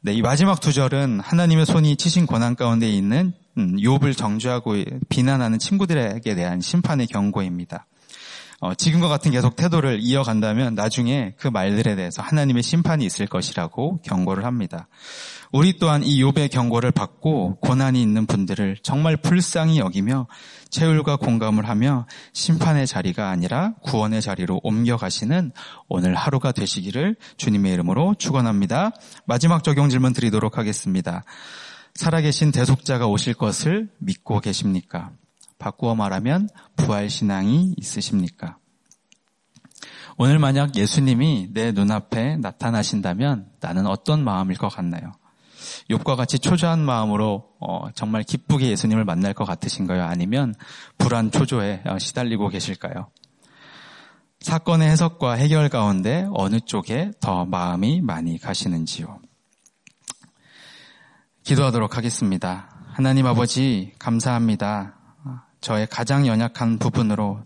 네, 0.00 0.12
이 0.14 0.22
마지막 0.22 0.60
두 0.60 0.72
절은 0.72 1.20
하나님의 1.20 1.66
손이 1.66 1.96
치신 1.96 2.26
고난 2.26 2.56
가운데 2.56 2.90
있는 2.90 3.32
음, 3.36 3.41
욥을 3.56 4.16
정죄하고 4.16 4.76
비난하는 5.08 5.58
친구들에게 5.58 6.34
대한 6.34 6.60
심판의 6.60 7.06
경고입니다. 7.06 7.86
어, 8.62 8.74
지금과 8.74 9.08
같은 9.08 9.32
계속 9.32 9.56
태도를 9.56 9.98
이어간다면 10.00 10.76
나중에 10.76 11.34
그 11.36 11.48
말들에 11.48 11.96
대해서 11.96 12.22
하나님의 12.22 12.62
심판이 12.62 13.04
있을 13.04 13.26
것이라고 13.26 14.00
경고를 14.02 14.44
합니다. 14.44 14.86
우리 15.50 15.78
또한 15.78 16.04
이 16.04 16.22
욥의 16.22 16.48
경고를 16.48 16.92
받고 16.92 17.56
고난이 17.56 18.00
있는 18.00 18.24
분들을 18.24 18.76
정말 18.84 19.16
불쌍히 19.16 19.80
여기며 19.80 20.28
체율과 20.70 21.16
공감을 21.16 21.68
하며 21.68 22.06
심판의 22.34 22.86
자리가 22.86 23.30
아니라 23.30 23.74
구원의 23.82 24.22
자리로 24.22 24.60
옮겨가시는 24.62 25.50
오늘 25.88 26.14
하루가 26.14 26.52
되시기를 26.52 27.16
주님의 27.36 27.72
이름으로 27.72 28.14
축원합니다. 28.16 28.92
마지막 29.26 29.64
적용 29.64 29.88
질문 29.88 30.12
드리도록 30.12 30.56
하겠습니다. 30.56 31.24
살아계신 31.94 32.52
대속자가 32.52 33.06
오실 33.06 33.34
것을 33.34 33.90
믿고 33.98 34.40
계십니까? 34.40 35.12
바꾸어 35.58 35.94
말하면 35.94 36.48
부활 36.76 37.08
신앙이 37.08 37.74
있으십니까? 37.76 38.58
오늘 40.16 40.38
만약 40.38 40.76
예수님이 40.76 41.48
내 41.52 41.72
눈앞에 41.72 42.36
나타나신다면 42.36 43.50
나는 43.60 43.86
어떤 43.86 44.24
마음일 44.24 44.56
것 44.58 44.68
같나요? 44.68 45.12
욥과 45.90 46.16
같이 46.16 46.38
초조한 46.38 46.80
마음으로 46.84 47.48
어, 47.60 47.90
정말 47.94 48.22
기쁘게 48.22 48.68
예수님을 48.70 49.04
만날 49.04 49.32
것 49.32 49.44
같으신가요? 49.44 50.02
아니면 50.02 50.54
불안 50.98 51.30
초조에 51.30 51.82
어, 51.86 51.98
시달리고 51.98 52.48
계실까요? 52.48 53.08
사건의 54.40 54.90
해석과 54.90 55.34
해결 55.34 55.68
가운데 55.68 56.26
어느 56.34 56.58
쪽에 56.60 57.12
더 57.20 57.44
마음이 57.44 58.00
많이 58.00 58.38
가시는지요? 58.38 59.20
기도하도록 61.44 61.96
하겠습니다. 61.96 62.70
하나님 62.92 63.26
아버지 63.26 63.92
감사합니다. 63.98 64.94
저의 65.60 65.88
가장 65.88 66.26
연약한 66.26 66.78
부분으로 66.78 67.40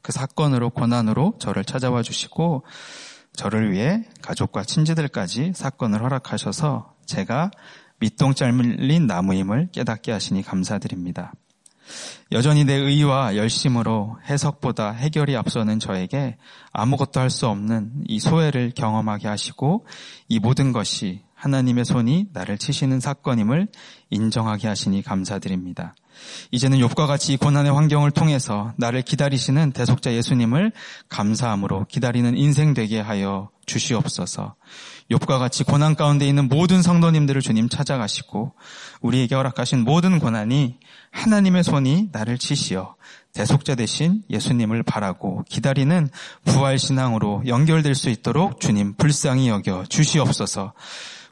그 0.00 0.10
사건으로 0.10 0.70
고난으로 0.70 1.34
저를 1.38 1.62
찾아와 1.64 2.02
주시고 2.02 2.64
저를 3.34 3.72
위해 3.72 4.04
가족과 4.22 4.64
친지들까지 4.64 5.52
사건을 5.54 6.02
허락하셔서 6.02 6.94
제가 7.04 7.50
밑동 7.98 8.32
잘린 8.32 9.06
나무임을 9.06 9.68
깨닫게 9.70 10.12
하시니 10.12 10.42
감사드립니다. 10.42 11.34
여전히 12.32 12.64
내 12.64 12.72
의와 12.72 13.36
열심으로 13.36 14.16
해석보다 14.28 14.92
해결이 14.92 15.36
앞서는 15.36 15.78
저에게 15.78 16.38
아무것도 16.72 17.20
할 17.20 17.28
수 17.28 17.46
없는 17.48 18.04
이 18.06 18.18
소외를 18.18 18.72
경험하게 18.74 19.28
하시고 19.28 19.86
이 20.28 20.38
모든 20.38 20.72
것이 20.72 21.25
하나님의 21.46 21.84
손이 21.84 22.26
나를 22.32 22.58
치시는 22.58 22.98
사건임을 22.98 23.68
인정하게 24.10 24.66
하시니 24.66 25.02
감사드립니다. 25.02 25.94
이제는 26.50 26.78
욥과 26.78 27.06
같이 27.06 27.36
고난의 27.36 27.72
환경을 27.72 28.10
통해서 28.10 28.72
나를 28.78 29.02
기다리시는 29.02 29.70
대속자 29.70 30.12
예수님을 30.14 30.72
감사함으로 31.08 31.86
기다리는 31.88 32.36
인생 32.36 32.74
되게 32.74 32.98
하여 32.98 33.50
주시옵소서. 33.66 34.56
욥과 35.10 35.38
같이 35.38 35.62
고난 35.62 35.94
가운데 35.94 36.26
있는 36.26 36.48
모든 36.48 36.82
성도님들을 36.82 37.40
주님 37.42 37.68
찾아가시고 37.68 38.54
우리에게 39.02 39.36
허락하신 39.36 39.84
모든 39.84 40.18
고난이 40.18 40.78
하나님의 41.12 41.62
손이 41.62 42.08
나를 42.10 42.38
치시어 42.38 42.96
대속자 43.32 43.76
대신 43.76 44.22
예수님을 44.30 44.82
바라고 44.82 45.44
기다리는 45.48 46.08
부활 46.44 46.78
신앙으로 46.78 47.44
연결될 47.46 47.94
수 47.94 48.08
있도록 48.08 48.60
주님 48.60 48.94
불쌍히 48.94 49.48
여겨 49.48 49.84
주시옵소서. 49.88 50.72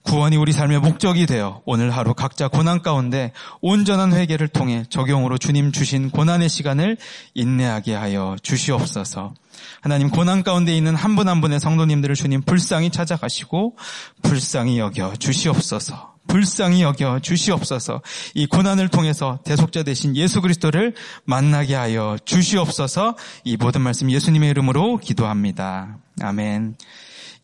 구원이 0.05 0.37
우리 0.37 0.53
삶의 0.53 0.81
목적이 0.81 1.27
되어 1.27 1.63
오늘 1.65 1.91
하루 1.91 2.15
각자 2.15 2.49
고난 2.49 2.83
가운데 2.83 3.33
온전한 3.61 4.13
회개를 4.13 4.49
통해 4.49 4.85
적용으로 4.89 5.39
주님 5.39 5.73
주신 5.73 6.11
고난의 6.11 6.49
시간을 6.49 6.97
인내하게 7.35 7.95
하여 7.95 8.37
주시옵소서. 8.43 9.35
하나님 9.81 10.11
고난 10.11 10.43
가운데 10.43 10.77
있는 10.77 10.95
한분한 10.95 11.41
분의 11.41 11.59
성도님들을 11.59 12.15
주님 12.15 12.43
불쌍히 12.43 12.91
찾아가시고 12.91 13.77
불쌍히 14.23 14.79
여겨 14.79 15.15
주시옵소서. 15.17 16.15
불쌍히 16.27 16.83
여겨 16.83 17.21
주시옵소서. 17.21 18.03
이 18.35 18.47
고난을 18.47 18.89
통해서 18.89 19.39
대속자 19.45 19.83
되신 19.83 20.17
예수 20.17 20.41
그리스도를 20.41 20.95
만나게 21.25 21.75
하여 21.75 22.17
주시옵소서. 22.25 23.17
이 23.45 23.57
모든 23.57 23.83
말씀 23.83 24.11
예수님의 24.11 24.51
이름으로 24.51 24.99
기도합니다. 24.99 25.99
아멘. 26.21 26.77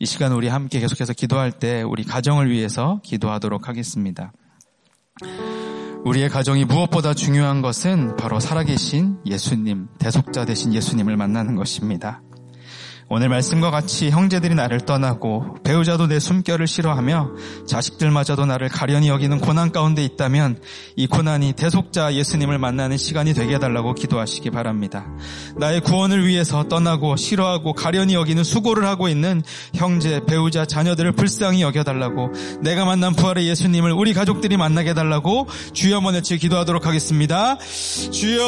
이 0.03 0.07
시간 0.07 0.33
우리 0.33 0.49
함께 0.49 0.81
계속해서 0.81 1.13
기도할 1.13 1.53
때 1.53 1.83
우리 1.83 2.05
가정을 2.05 2.51
위해서 2.51 3.03
기도하도록 3.05 3.69
하겠습니다. 3.69 4.33
우리의 6.07 6.31
가정이 6.31 6.65
무엇보다 6.65 7.13
중요한 7.13 7.61
것은 7.61 8.17
바로 8.17 8.41
살아계신 8.41 9.19
예수님, 9.27 9.89
대속자 9.99 10.47
되신 10.47 10.73
예수님을 10.73 11.19
만나는 11.19 11.55
것입니다. 11.55 12.23
오늘 13.13 13.29
말씀과 13.29 13.73
같이 13.73 14.09
형제들이 14.09 14.55
나를 14.55 14.79
떠나고 14.83 15.57
배우자도 15.65 16.07
내 16.07 16.21
숨결을 16.21 16.69
싫어하며 16.69 17.31
자식들마저도 17.67 18.47
나를 18.47 18.69
가련히 18.69 19.09
여기는 19.09 19.41
고난 19.41 19.73
가운데 19.73 20.05
있다면 20.05 20.61
이 20.95 21.09
고난이 21.09 21.55
대속자 21.55 22.15
예수님을 22.15 22.59
만나는 22.59 22.97
시간이 22.97 23.35
되게 23.35 23.57
해달라고 23.57 23.95
기도하시기 23.95 24.51
바랍니다. 24.51 25.09
나의 25.57 25.81
구원을 25.81 26.25
위해서 26.25 26.69
떠나고 26.69 27.17
싫어하고 27.17 27.73
가련히 27.73 28.15
여기는 28.15 28.45
수고를 28.45 28.87
하고 28.87 29.09
있는 29.09 29.43
형제, 29.75 30.21
배우자, 30.25 30.65
자녀들을 30.65 31.11
불쌍히 31.11 31.63
여겨달라고 31.63 32.31
내가 32.61 32.85
만난 32.85 33.17
부활의 33.17 33.49
예수님을 33.49 33.91
우리 33.91 34.15
가족들이 34.15 34.57
만나게 34.57 34.91
해달라고 34.91 35.49
주여 35.73 36.01
모내치 36.01 36.39
기도하도록 36.39 36.87
하겠습니다. 36.87 37.59
주여 38.13 38.47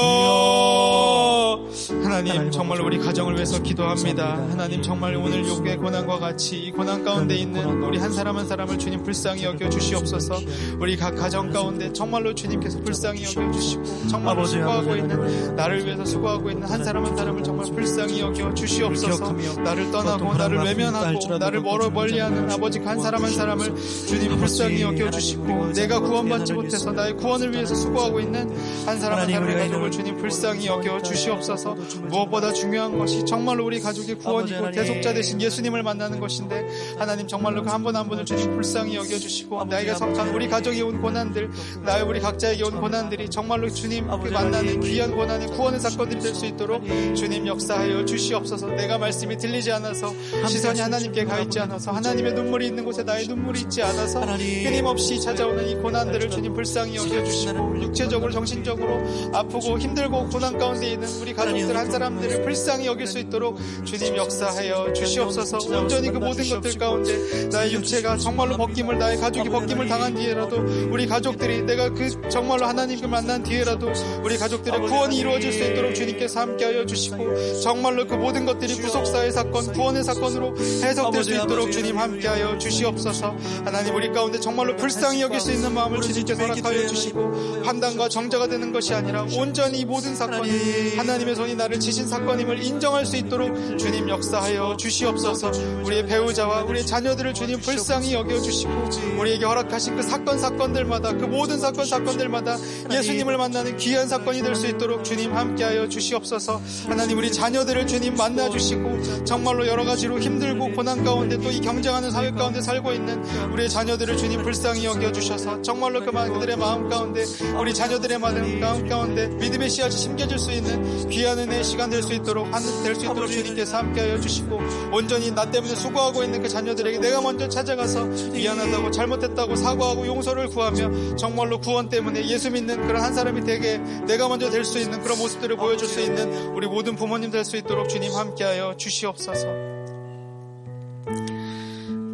하나님 2.04 2.52
정말 2.52 2.80
우리 2.80 3.00
가정을 3.00 3.34
위해서 3.34 3.60
기도합니다. 3.60 4.51
하나님 4.52 4.82
정말 4.82 5.16
오늘 5.16 5.48
욕의 5.48 5.78
고난과 5.78 6.18
같이 6.18 6.58
이 6.58 6.70
고난 6.70 7.02
가운데 7.02 7.34
있는 7.34 7.82
우리 7.82 7.96
한 7.96 8.12
사람 8.12 8.36
한 8.36 8.46
사람을 8.46 8.78
주님 8.78 9.02
불쌍히 9.02 9.44
여겨 9.44 9.70
주시옵소서. 9.70 10.40
우리 10.78 10.94
각 10.94 11.14
가정 11.14 11.50
가운데 11.50 11.90
정말로 11.94 12.34
주님께서 12.34 12.78
불쌍히 12.80 13.24
여겨 13.24 13.50
주시고 13.50 13.82
정말로 14.10 14.44
수고하고 14.44 14.94
있는 14.94 15.56
나를 15.56 15.86
위해서 15.86 16.04
수고하고 16.04 16.50
있는 16.50 16.68
한 16.68 16.84
사람 16.84 17.06
한 17.06 17.16
사람을 17.16 17.42
정말 17.42 17.64
불쌍히 17.72 18.20
여겨 18.20 18.52
주시옵소서. 18.52 19.32
나를 19.62 19.90
떠나고 19.90 20.34
나를 20.34 20.58
외면하고 20.58 21.38
나를 21.38 21.62
멀어 21.62 21.88
멀리하는 21.88 22.50
아버지 22.50 22.78
한 22.80 23.00
사람 23.00 23.24
한 23.24 23.32
사람을 23.32 23.74
주님 24.06 24.36
불쌍히 24.36 24.82
여겨 24.82 25.10
주시고 25.12 25.72
내가 25.72 25.98
구원받지 25.98 26.52
못해서 26.52 26.92
나의 26.92 27.16
구원을 27.16 27.54
위해서 27.54 27.74
수고하고 27.74 28.20
있는 28.20 28.50
한 28.84 29.00
사람 29.00 29.18
한 29.18 29.30
사람의 29.30 29.56
가족을 29.56 29.90
주님 29.90 30.18
불쌍히 30.18 30.66
여겨 30.66 31.00
주시옵소서. 31.00 31.74
무엇보다 32.02 32.52
중요한 32.52 32.98
것이 32.98 33.24
정말로 33.24 33.64
우리 33.64 33.80
가족의 33.80 34.16
구원 34.16 34.41
구원이고 34.46 34.70
대속자 34.72 35.14
되신 35.14 35.40
예수님을 35.40 35.82
만나는 35.82 36.20
것인데 36.20 36.66
하나님 36.98 37.26
정말로 37.26 37.62
그한분한 37.62 38.08
분을 38.08 38.24
주님 38.24 38.54
불쌍히 38.54 38.96
여겨주시고 38.96 39.64
나에게 39.64 39.94
속한 39.94 40.28
우리 40.34 40.48
가족이 40.48 40.82
온 40.82 41.00
고난들 41.00 41.50
나의 41.84 42.02
우리 42.02 42.20
각자에게 42.20 42.64
온 42.64 42.80
고난들이 42.80 43.28
정말로 43.28 43.68
주님 43.70 44.06
그 44.22 44.28
만나는 44.28 44.80
귀한 44.80 45.14
고난의 45.14 45.48
구원의 45.48 45.80
사건들이 45.80 46.20
될 46.20 46.32
수 46.32 46.46
있도록 46.46 46.82
주님 47.14 47.46
역사하여 47.46 48.04
주시옵소서. 48.06 48.68
내가 48.68 48.96
말씀이 48.96 49.36
들리지 49.36 49.70
않아서 49.72 50.12
시선이 50.48 50.80
하나님께 50.80 51.24
가 51.24 51.38
있지 51.40 51.60
않아서 51.60 51.92
하나님의 51.92 52.32
눈물이 52.32 52.66
있는 52.68 52.84
곳에 52.84 53.02
나의 53.02 53.26
눈물이 53.28 53.60
있지 53.60 53.82
않아서 53.82 54.20
끊임없이 54.64 55.20
찾아오는 55.20 55.68
이 55.68 55.74
고난들을 55.76 56.30
주님 56.30 56.54
불쌍히 56.54 56.96
여겨주시고 56.96 57.82
육체적으로 57.82 58.32
정신적으로 58.32 58.98
아프고 59.34 59.78
힘들고 59.78 60.30
고난 60.30 60.56
가운데 60.56 60.92
있는 60.92 61.06
우리 61.20 61.34
가족들 61.34 61.76
한 61.76 61.90
사람들을 61.90 62.42
불쌍히 62.42 62.86
여길 62.86 63.06
수 63.06 63.18
있도록 63.18 63.58
주님 63.84 64.16
역사 64.16 64.31
역사하여 64.32 64.92
주시옵소서. 64.94 65.58
온전히 65.68 66.10
그 66.10 66.18
모든 66.18 66.48
것들 66.48 66.78
가운데 66.78 67.48
나의 67.48 67.74
육체가 67.74 68.16
정말로 68.16 68.56
벗김을 68.56 68.98
나의 68.98 69.18
가족이 69.18 69.48
벗김을 69.50 69.88
당한 69.88 70.14
뒤에라도 70.14 70.56
우리 70.90 71.06
가족들이 71.06 71.62
내가 71.62 71.90
그 71.90 72.08
정말로 72.30 72.66
하나님을 72.66 73.08
만난 73.08 73.42
뒤에라도 73.42 73.92
우리 74.22 74.38
가족들의 74.38 74.80
구원이 74.80 75.18
이루어질 75.18 75.52
수 75.52 75.62
있도록 75.62 75.94
주님께서 75.94 76.40
함께하여 76.40 76.86
주시고 76.86 77.60
정말로 77.60 78.06
그 78.06 78.14
모든 78.14 78.46
것들이 78.46 78.74
구속사의 78.76 79.32
사건 79.32 79.72
구원의 79.72 80.02
사건으로 80.04 80.56
해석될 80.56 81.24
수 81.24 81.34
있도록 81.34 81.70
주님 81.70 81.98
함께하여 81.98 82.58
주시옵소서. 82.58 83.36
하나님 83.64 83.94
우리 83.94 84.10
가운데 84.12 84.40
정말로 84.40 84.76
불쌍히 84.76 85.20
여길 85.22 85.40
수 85.40 85.52
있는 85.52 85.74
마음을 85.74 86.00
주님께서 86.00 86.42
허락하여 86.42 86.86
주시고 86.86 87.62
판단과 87.62 88.08
정자가 88.08 88.48
되는 88.48 88.72
것이 88.72 88.94
아니라 88.94 89.26
온전히 89.36 89.84
모든 89.84 90.14
사건이 90.14 90.96
하나님의 90.96 91.34
손이 91.34 91.54
나를 91.54 91.78
지신 91.78 92.08
사건임을 92.08 92.62
인정할 92.62 93.04
수 93.04 93.16
있도록 93.16 93.78
주님 93.78 94.08
역 94.08 94.21
역사하여 94.22 94.76
주시옵소서. 94.76 95.50
우리의 95.84 96.06
배우자와 96.06 96.62
우리의 96.62 96.86
자녀들을 96.86 97.34
주님 97.34 97.60
불쌍히 97.60 98.14
여겨주시고 98.14 98.72
우리에게 99.18 99.44
허락하신 99.44 99.96
그 99.96 100.02
사건 100.02 100.38
사건들마다 100.38 101.12
그 101.14 101.24
모든 101.24 101.58
사건 101.58 101.84
사건들마다 101.84 102.56
예수님을 102.90 103.36
만나는 103.36 103.76
귀한 103.76 104.08
사건이 104.08 104.42
될 104.42 104.52
수 104.52 104.66
있도록 104.66 105.02
주님 105.02 105.34
함께하여 105.34 105.88
주시옵소서. 105.88 106.60
하나님 106.86 107.16
우리 107.18 107.32
자녀들을 107.32 107.86
주님 107.86 108.14
만나주시고 108.14 109.24
정말로 109.24 109.66
여러 109.66 109.82
가지로 109.84 110.20
힘들고 110.20 110.72
고난 110.72 111.02
가운데 111.02 111.38
또 111.38 111.52
이 111.52 111.60
경쟁하는 111.60 112.10
사회 112.10 112.30
가운데 112.30 112.62
살고 112.62 112.92
있는 112.92 113.22
우리의 113.52 113.68
자녀들을 113.68 114.16
주님 114.16 114.42
불쌍히 114.42 114.84
여겨주셔서 114.86 115.60
정말로 115.62 116.00
그 116.00 116.12
그들의 116.12 116.56
마음 116.56 116.88
가운데 116.88 117.24
우리 117.58 117.74
자녀들의 117.74 118.18
마음 118.18 118.88
가운데 118.88 119.28
믿음의 119.28 119.68
씨앗이 119.68 119.96
심겨질 119.96 120.38
수 120.38 120.50
있는 120.52 121.08
귀한 121.08 121.38
은혜의 121.38 121.64
시간 121.64 121.90
될 121.90 122.02
수 122.02 122.12
있도록 122.14 122.50
될 122.84 122.94
수 122.94 123.04
있도록 123.06 123.30
주님께서 123.30 123.78
함께 123.78 124.01
하여 124.02 124.20
주시고 124.20 124.60
온전히 124.92 125.30
나 125.30 125.50
때문에 125.50 125.74
수고하고 125.74 126.22
있는 126.24 126.42
그 126.42 126.48
자녀들에게 126.48 126.98
내가 126.98 127.20
먼저 127.20 127.48
찾아가서 127.48 128.04
미안하다고 128.04 128.90
잘못했다고 128.90 129.56
사과하고 129.56 130.06
용서를 130.06 130.48
구하며 130.48 131.16
정말로 131.16 131.58
구원 131.60 131.88
때문에 131.88 132.26
예수 132.28 132.50
믿는 132.50 132.86
그런 132.86 133.02
한 133.02 133.14
사람이 133.14 133.42
되게 133.44 133.78
내가 134.06 134.28
먼저 134.28 134.50
될 134.50 134.62
수 134.64 134.78
있는 134.78 135.02
그런 135.02 135.18
모습들을 135.18 135.56
보여줄 135.56 135.88
수 135.88 136.00
있는 136.00 136.52
우리 136.54 136.66
모든 136.66 136.94
부모님 136.96 137.30
될 137.30 137.44
수 137.44 137.56
있도록 137.56 137.88
주님 137.88 138.12
함께하여 138.12 138.76
주시옵소서. 138.76 139.48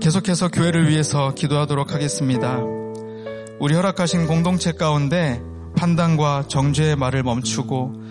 계속해서 0.00 0.48
교회를 0.48 0.88
위해서 0.88 1.34
기도하도록 1.34 1.92
하겠습니다. 1.92 2.58
우리 3.60 3.74
허락하신 3.74 4.26
공동체 4.26 4.72
가운데 4.72 5.42
판단과 5.76 6.44
정죄의 6.48 6.96
말을 6.96 7.22
멈추고 7.22 8.07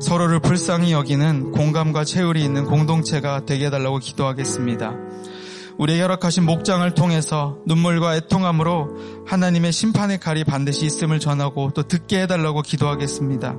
서로를 0.00 0.40
불쌍히 0.40 0.92
여기는 0.92 1.52
공감과 1.52 2.04
체율이 2.04 2.42
있는 2.42 2.64
공동체가 2.64 3.44
되게 3.44 3.66
해달라고 3.66 3.98
기도하겠습니다. 3.98 4.94
우리의 5.80 6.02
허락하신 6.02 6.44
목장을 6.44 6.88
통해서 6.92 7.56
눈물과 7.64 8.14
애통함으로 8.16 9.24
하나님의 9.26 9.72
심판의 9.72 10.20
칼이 10.20 10.44
반드시 10.44 10.84
있음을 10.84 11.20
전하고 11.20 11.70
또 11.74 11.82
듣게 11.84 12.20
해달라고 12.20 12.60
기도하겠습니다. 12.60 13.56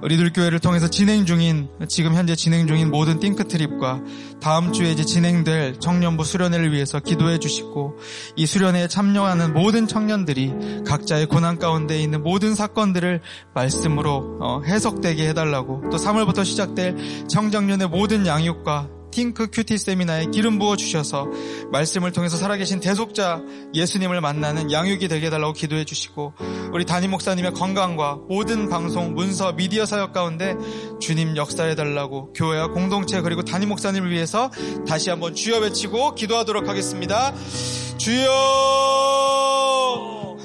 우리들 0.00 0.32
교회를 0.32 0.60
통해서 0.60 0.88
진행 0.88 1.26
중인 1.26 1.68
지금 1.88 2.14
현재 2.14 2.36
진행 2.36 2.68
중인 2.68 2.92
모든 2.92 3.18
띵크 3.18 3.48
트립과 3.48 4.00
다음 4.40 4.72
주에 4.72 4.92
이제 4.92 5.04
진행될 5.04 5.80
청년부 5.80 6.22
수련회를 6.22 6.72
위해서 6.72 7.00
기도해 7.00 7.38
주시고 7.38 7.98
이 8.36 8.46
수련회에 8.46 8.86
참여하는 8.86 9.52
모든 9.52 9.88
청년들이 9.88 10.84
각자의 10.86 11.26
고난 11.26 11.58
가운데 11.58 12.00
있는 12.00 12.22
모든 12.22 12.54
사건들을 12.54 13.20
말씀으로 13.52 14.38
어, 14.40 14.62
해석되게 14.64 15.28
해달라고 15.30 15.90
또 15.90 15.96
3월부터 15.96 16.44
시작될 16.44 17.26
청정년의 17.26 17.88
모든 17.88 18.28
양육과 18.28 18.97
핑크 19.18 19.48
큐티 19.50 19.78
세미나에 19.78 20.26
기름 20.26 20.60
부어 20.60 20.76
주셔서 20.76 21.26
말씀을 21.72 22.12
통해서 22.12 22.36
살아계신 22.36 22.78
대속자 22.78 23.42
예수님을 23.74 24.20
만나는 24.20 24.70
양육이 24.70 25.08
되게 25.08 25.26
해달라고 25.26 25.54
기도해 25.54 25.84
주시고 25.84 26.34
우리 26.72 26.86
담임 26.86 27.10
목사님의 27.10 27.54
건강과 27.54 28.20
모든 28.28 28.68
방송, 28.68 29.14
문서, 29.14 29.54
미디어 29.54 29.86
사역 29.86 30.12
가운데 30.12 30.54
주님 31.00 31.36
역사해 31.36 31.74
달라고 31.74 32.32
교회와 32.32 32.68
공동체 32.68 33.20
그리고 33.20 33.42
담임 33.42 33.70
목사님을 33.70 34.08
위해서 34.12 34.52
다시 34.86 35.10
한번 35.10 35.34
주여 35.34 35.58
외치고 35.62 36.14
기도하도록 36.14 36.68
하겠습니다. 36.68 37.34
주여! 37.96 38.28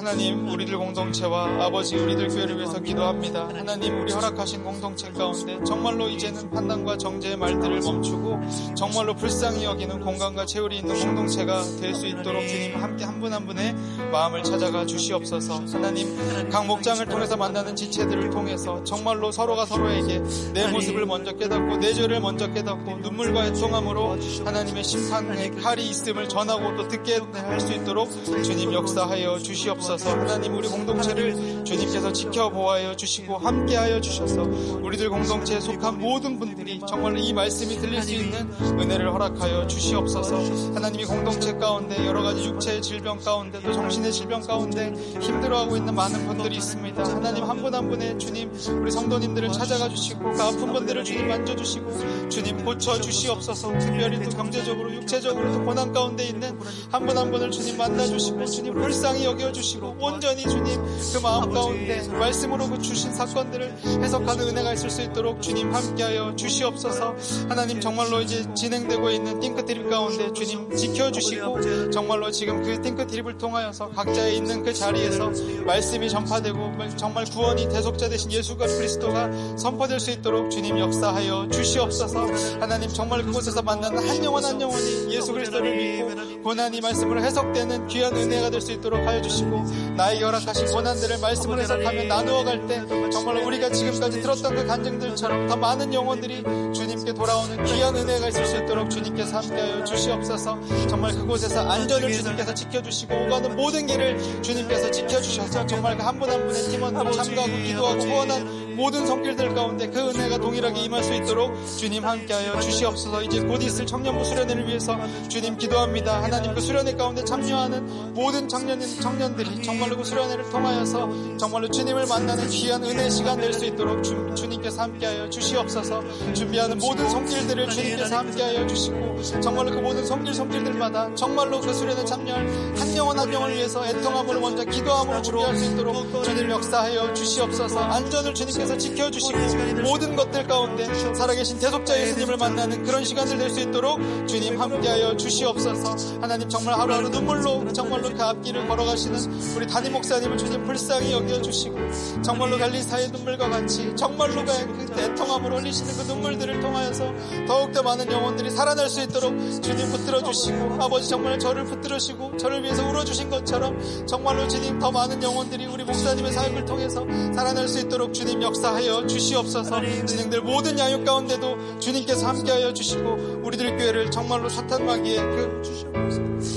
하나님 0.03 0.49
우리들 0.49 0.77
공동체와 0.77 1.63
아버지 1.63 1.95
우리들 1.95 2.27
교회를 2.27 2.57
위해서 2.57 2.77
기도합니다. 2.81 3.47
하나님 3.47 4.01
우리 4.01 4.11
허락하신 4.11 4.61
공동체 4.61 5.09
가운데 5.11 5.57
정말로 5.63 6.09
이제는 6.09 6.49
판단과 6.51 6.97
정죄의 6.97 7.37
말들을 7.37 7.79
멈추고 7.79 8.41
정말로 8.75 9.13
불쌍히 9.15 9.63
여기는 9.63 10.01
공간과 10.01 10.45
체율이 10.45 10.79
있는 10.79 10.99
공동체가 10.99 11.63
될 11.79 11.93
수 11.95 12.05
있도록 12.07 12.45
주님 12.45 12.75
함께 12.83 13.05
한 13.05 13.21
분 13.21 13.31
한 13.31 13.45
분의 13.47 13.73
마음을 14.11 14.43
찾아가 14.43 14.85
주시옵소서. 14.85 15.63
하나님 15.71 16.49
각 16.49 16.65
목장을 16.67 17.05
통해서 17.05 17.37
만나는 17.37 17.73
지체들을 17.73 18.29
통해서 18.31 18.83
정말로 18.83 19.31
서로가 19.31 19.65
서로에게 19.65 20.21
내 20.53 20.67
모습을 20.67 21.05
먼저 21.05 21.31
깨닫고 21.31 21.77
내 21.77 21.93
죄를 21.93 22.19
먼저 22.19 22.51
깨닫고 22.51 22.97
눈물과 22.97 23.45
애통함으로 23.47 24.17
하나님의 24.43 24.83
심판의 24.83 25.51
칼이 25.61 25.87
있음을 25.87 26.27
전하고 26.27 26.75
또 26.75 26.87
듣게 26.89 27.19
할 27.33 27.61
수 27.61 27.71
있도록 27.71 28.09
주님 28.43 28.73
역사하여 28.73 29.39
주시옵소서. 29.39 29.92
주셔서. 29.93 30.11
하나님 30.11 30.55
우리 30.55 30.67
공동체를 30.67 31.63
주님께서 31.63 32.11
지켜보아여 32.11 32.95
주시고 32.95 33.37
함께하여 33.37 34.01
주셔서 34.01 34.43
우리들 34.81 35.09
공동체에 35.09 35.59
속한 35.59 35.99
모든 35.99 36.39
분들이 36.39 36.79
정말로 36.87 37.17
이 37.17 37.33
말씀이 37.33 37.75
들릴 37.77 38.01
수 38.01 38.13
있는 38.13 38.51
은혜를 38.61 39.11
허락하여 39.11 39.67
주시옵소서. 39.67 40.73
하나님이 40.73 41.05
공동체 41.05 41.53
가운데 41.53 42.05
여러 42.05 42.21
가지 42.23 42.43
육체의 42.45 42.81
질병 42.81 43.19
가운데 43.19 43.61
또 43.61 43.71
정신의 43.71 44.11
질병 44.11 44.41
가운데 44.41 44.93
힘들어하고 45.19 45.77
있는 45.77 45.93
많은 45.93 46.27
분들이 46.27 46.57
있습니다. 46.57 47.03
하나님 47.03 47.43
한 47.43 47.61
분한 47.61 47.89
분의 47.89 48.19
주님 48.19 48.51
우리 48.81 48.91
성도님들을 48.91 49.51
찾아가 49.51 49.89
주시고 49.89 50.33
그 50.33 50.41
아픈 50.41 50.73
분들을 50.73 51.03
주님 51.03 51.27
만져주시고 51.27 52.29
주님 52.29 52.63
고쳐 52.65 52.99
주시옵소서. 52.99 53.77
특별히 53.79 54.23
또 54.23 54.29
경제적으로 54.37 54.93
육체적으로 54.93 55.51
또 55.51 55.63
고난 55.63 55.91
가운데 55.93 56.25
있는 56.25 56.57
한 56.91 57.05
분한 57.05 57.31
분을 57.31 57.51
주님 57.51 57.77
만나주시고 57.77 58.45
주님 58.45 58.73
불쌍히 58.73 59.25
여겨주시고 59.25 59.82
온전히 59.99 60.43
주님 60.43 60.81
그 61.13 61.19
마음 61.21 61.53
가운데 61.53 62.07
말씀으로 62.07 62.67
그 62.67 62.79
주신 62.79 63.13
사건들을 63.13 63.73
해석하는 64.01 64.49
은혜가 64.49 64.73
있을 64.73 64.89
수 64.89 65.01
있도록 65.01 65.41
주님 65.41 65.73
함께하여 65.73 66.35
주시옵소서. 66.35 67.15
하나님 67.49 67.79
정말로 67.79 68.21
이제 68.21 68.45
진행되고 68.53 69.09
있는 69.09 69.39
띵크트립 69.39 69.89
가운데 69.89 70.31
주님 70.33 70.75
지켜주시고 70.75 71.91
정말로 71.91 72.31
지금 72.31 72.63
그 72.63 72.81
띵크트립을 72.81 73.37
통하여서 73.37 73.89
각자의 73.89 74.37
있는 74.37 74.63
그 74.63 74.73
자리에서 74.73 75.31
말씀이 75.65 76.09
전파되고 76.09 76.73
정말 76.97 77.25
구원이 77.25 77.69
대속자 77.69 78.09
되신 78.09 78.31
예수가 78.31 78.65
그리스도가 78.65 79.57
선포될 79.57 79.99
수 79.99 80.11
있도록 80.11 80.49
주님 80.51 80.79
역사하여 80.79 81.49
주시옵소서. 81.51 82.25
하나님 82.59 82.89
정말 82.89 83.23
그곳에서 83.23 83.61
만나는 83.61 84.07
한 84.07 84.23
영혼 84.23 84.43
한 84.43 84.59
영혼이 84.59 85.13
예수 85.13 85.33
그리스도를 85.33 85.75
믿고 85.75 86.32
고난이 86.43 86.81
말씀으로 86.81 87.21
해석되는 87.23 87.87
귀한 87.87 88.15
은혜가 88.15 88.49
될 88.49 88.63
수 88.63 88.71
있도록 88.71 89.05
하여 89.05 89.21
주시고 89.21 89.63
나에게 89.97 90.23
허락하신 90.23 90.67
고난들을 90.67 91.17
말씀을 91.19 91.59
해석하며 91.59 92.03
나누어 92.03 92.43
갈 92.45 92.65
때 92.67 92.81
정말 93.11 93.37
우리가 93.43 93.69
지금까지 93.69 94.21
들었던 94.21 94.55
그 94.55 94.65
간증들처럼 94.65 95.47
더 95.47 95.55
많은 95.57 95.93
영혼들이 95.93 96.43
주님께 96.73 97.13
돌아오는 97.13 97.61
귀한 97.65 97.93
은혜가 97.95 98.29
있을 98.29 98.45
수 98.45 98.57
있도록 98.57 98.89
주님께서 98.89 99.37
함께하여 99.37 99.83
주시옵소서. 99.83 100.59
정말 100.87 101.11
그곳에서 101.13 101.59
안전을 101.61 102.11
주님께서 102.13 102.53
지켜주시고 102.53 103.13
오가는 103.13 103.55
모든 103.55 103.85
길을 103.85 104.41
주님께서 104.41 104.91
지켜주셔서 104.91 105.65
정말 105.65 105.97
그 105.97 106.03
한 106.03 106.19
분 106.19 106.29
한 106.29 106.47
분의 106.47 106.63
팀원들 106.63 107.11
참가하고 107.11 107.51
기도하고 107.63 108.01
후원한 108.01 108.62
모든 108.75 109.05
성길들 109.05 109.53
가운데 109.53 109.87
그 109.89 109.99
은혜가 110.09 110.37
동일하게 110.39 110.81
임할 110.81 111.03
수 111.03 111.13
있도록 111.13 111.53
주님 111.77 112.05
함께하여 112.05 112.59
주시옵소서. 112.59 113.23
이제 113.23 113.41
곧 113.41 113.61
있을 113.63 113.85
청년부 113.85 114.23
수련회를 114.25 114.67
위해서 114.67 114.97
주님 115.29 115.57
기도합니다. 115.57 116.21
하나님 116.21 116.53
그 116.53 116.61
수련회 116.61 116.93
가운데 116.95 117.23
참여하는 117.23 118.13
모든 118.13 118.47
청년, 118.47 118.79
청년들이 118.81 119.63
정말로 119.63 119.97
그 119.97 120.03
수련회를 120.03 120.49
통하여서 120.49 121.37
정말로 121.37 121.69
주님을 121.69 122.07
만나는 122.07 122.47
귀한 122.49 122.83
은혜 122.83 123.09
시간 123.09 123.39
될 123.39 123.53
수 123.53 123.65
있도록 123.65 124.03
주, 124.03 124.33
주님께서 124.35 124.81
함께하여 124.81 125.29
주시옵소서. 125.29 126.03
준비하는 126.33 126.77
모든 126.79 127.07
성길들을 127.09 127.69
주님께서 127.69 128.17
함께하여 128.17 128.65
주시고 128.67 129.21
정말로 129.41 129.71
그 129.71 129.77
모든 129.77 130.05
성길 130.05 130.33
성길들마다 130.33 131.13
정말로 131.15 131.61
그 131.61 131.73
수련회 131.73 132.03
참여할 132.03 132.47
한 132.75 132.97
영혼 132.97 133.19
한 133.19 133.31
영혼을 133.31 133.55
위해서 133.55 133.85
애통함으로 133.85 134.39
먼저 134.39 134.63
기도함으로 134.63 135.21
준비할 135.21 135.55
수 135.55 135.65
있도록 135.65 136.23
주님 136.23 136.49
역사하여 136.49 137.13
주시옵소서. 137.13 137.79
안전을 137.79 138.33
주님께 138.33 138.62
서 138.65 138.77
지켜주시고 138.77 139.81
모든 139.83 140.15
것들 140.15 140.47
가운데 140.47 140.85
살아계신 141.13 141.59
대속자 141.59 141.99
예수님을 141.99 142.37
만나는 142.37 142.83
그런 142.83 143.03
시간들 143.03 143.37
될수 143.37 143.59
있도록 143.59 143.99
주님 144.27 144.59
함께하여 144.59 145.17
주시옵소서. 145.17 146.19
하나님 146.21 146.47
정말 146.47 146.79
하루하루 146.79 147.09
눈물로 147.09 147.71
정말로 147.73 148.09
그 148.09 148.23
앞길을 148.23 148.67
걸어가시는 148.67 149.55
우리 149.55 149.67
담임 149.67 149.91
목사님을 149.93 150.37
주님 150.37 150.63
불쌍히 150.63 151.11
여겨주시고 151.11 151.77
정말로 152.21 152.57
갈리사의 152.57 153.09
눈물과 153.09 153.49
같이 153.49 153.93
정말로 153.95 154.45
그 154.45 155.01
애통함으로 155.01 155.57
흘리시는 155.57 155.97
그 155.97 156.13
눈물들을 156.13 156.59
통하여서 156.61 157.13
더욱더 157.47 157.83
많은 157.83 158.11
영혼들이 158.11 158.49
살아날 158.49 158.89
수 158.89 159.01
있도록 159.01 159.33
주님 159.61 159.89
붙들어 159.91 160.23
주시고 160.23 160.77
아버지 160.79 161.09
정말 161.09 161.37
저를 161.37 161.65
붙들으시고 161.65 162.37
저를 162.37 162.63
위해서 162.63 162.87
울어주신 162.87 163.29
것처럼 163.29 163.77
정말로 164.05 164.47
주님 164.47 164.79
더 164.79 164.91
많은 164.91 165.21
영혼들이 165.21 165.65
우리 165.65 165.83
목사님의 165.83 166.31
사역을 166.31 166.65
통해서 166.65 167.05
살아날 167.33 167.67
수 167.67 167.79
있도록 167.79 168.13
주님 168.13 168.41
역 168.41 168.52
사하여 168.55 169.07
주시옵소서 169.07 170.05
진행될 170.05 170.41
모든 170.41 170.77
양육 170.77 171.05
가운데도 171.05 171.79
주님께서 171.79 172.27
함께하여 172.27 172.73
주시고 172.73 173.41
우리들 173.43 173.77
교회를 173.77 174.11
정말로 174.11 174.49
사탄 174.49 174.85
마귀의 174.85 175.17
그 175.17 175.61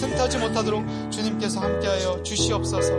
틈타지 0.00 0.38
못하도록 0.38 0.84
주님께서 1.10 1.60
함께하여 1.60 2.22
주시옵소서. 2.22 2.92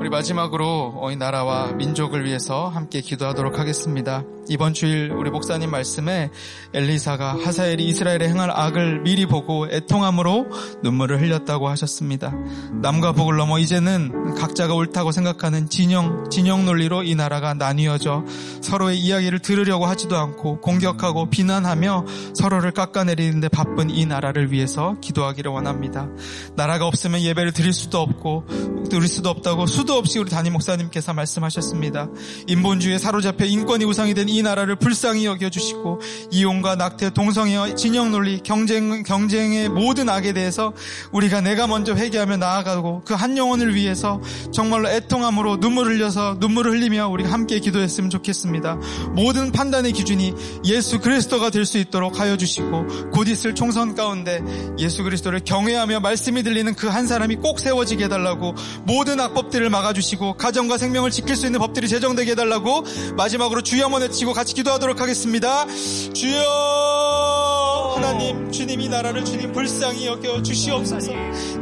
우리 0.00 0.08
마지막으로 0.08 1.10
이 1.12 1.16
나라와 1.16 1.72
민족을 1.72 2.24
위해서 2.24 2.68
함께 2.68 3.00
기도하도록 3.00 3.58
하겠습니다. 3.58 4.24
이번 4.50 4.74
주일 4.74 5.12
우리 5.12 5.30
목사님 5.30 5.70
말씀에 5.70 6.28
엘리사가 6.74 7.38
하사엘이 7.44 7.86
이스라엘에 7.86 8.28
행할 8.28 8.50
악을 8.50 9.02
미리 9.02 9.24
보고 9.24 9.68
애통함으로 9.70 10.48
눈물을 10.82 11.22
흘렸다고 11.22 11.68
하셨습니다. 11.68 12.34
남과 12.82 13.12
북을 13.12 13.36
넘어 13.36 13.60
이제는 13.60 14.34
각자가 14.34 14.74
옳다고 14.74 15.12
생각하는 15.12 15.68
진영, 15.68 16.28
진영 16.30 16.64
논리로 16.64 17.04
이 17.04 17.14
나라가 17.14 17.54
나뉘어져 17.54 18.24
서로의 18.60 18.98
이야기를 18.98 19.38
들으려고 19.38 19.86
하지도 19.86 20.16
않고 20.16 20.60
공격하고 20.62 21.30
비난하며 21.30 22.06
서로를 22.34 22.72
깎아내리는데 22.72 23.50
바쁜 23.50 23.88
이 23.88 24.04
나라를 24.04 24.50
위해서 24.50 24.96
기도하기를 25.00 25.52
원합니다. 25.52 26.08
나라가 26.56 26.88
없으면 26.88 27.20
예배를 27.20 27.52
드릴 27.52 27.72
수도 27.72 28.00
없고 28.00 28.46
드릴 28.90 29.06
수도 29.06 29.30
없다고 29.30 29.66
수도 29.66 29.94
없이 29.94 30.18
우리 30.18 30.28
담임 30.28 30.54
목사님께서 30.54 31.14
말씀하셨습니다. 31.14 32.08
인본주의에 32.48 32.98
사로잡혀 32.98 33.44
인권이 33.44 33.84
우상이 33.84 34.12
된 34.12 34.30
이 34.30 34.39
나라를 34.42 34.76
불쌍히 34.76 35.24
여겨주시고 35.26 36.00
이용과 36.30 36.76
낙태, 36.76 37.10
동성애와 37.10 37.74
진영 37.74 38.10
논리, 38.10 38.40
경쟁, 38.42 39.02
경쟁의 39.02 39.68
모든 39.68 40.08
악에 40.08 40.32
대해서 40.32 40.72
우리가 41.12 41.40
내가 41.40 41.66
먼저 41.66 41.94
회개하며 41.94 42.36
나아가고 42.36 43.02
그 43.04 43.14
한 43.20 43.36
영혼을 43.36 43.74
위해서 43.74 44.20
정말로 44.52 44.88
애통함으로 44.88 45.56
눈물을 45.58 45.94
흘려서 45.96 46.36
눈물을 46.40 46.72
흘리며 46.72 47.08
우리가 47.08 47.30
함께 47.30 47.58
기도했으면 47.60 48.08
좋겠습니다. 48.10 48.78
모든 49.14 49.52
판단의 49.52 49.92
기준이 49.92 50.32
예수 50.64 51.00
그리스도가 51.00 51.50
될 51.50 51.66
수 51.66 51.76
있도록 51.78 52.18
하여 52.18 52.36
주시고 52.36 53.10
곧 53.12 53.28
있을 53.28 53.54
총선 53.54 53.94
가운데 53.94 54.40
예수 54.78 55.04
그리스도를 55.04 55.40
경외하며 55.44 56.00
말씀이 56.00 56.42
들리는 56.42 56.74
그 56.74 56.88
한 56.90 57.06
사람이 57.06 57.36
꼭 57.36 57.60
세워지게 57.60 58.04
해달라고 58.04 58.54
모든 58.84 59.20
악법들을 59.20 59.70
막아주시고 59.70 60.34
가정과 60.38 60.76
생명을 60.78 61.10
지킬 61.10 61.36
수 61.36 61.46
있는 61.46 61.60
법들이 61.60 61.86
제정되게 61.88 62.32
해달라고 62.32 62.84
마지막으로 63.16 63.60
주여 63.62 63.84
한번 63.84 64.02
외 64.02 64.08
치고 64.20 64.34
같이 64.34 64.52
기도하도록 64.52 65.00
하겠습니다. 65.00 65.64
주여 66.12 67.94
하나님 67.96 68.50
주님 68.50 68.80
이 68.82 68.88
나라를 68.88 69.24
주님 69.24 69.50
불쌍히 69.52 70.06
여겨 70.06 70.42
주시옵소서 70.42 71.12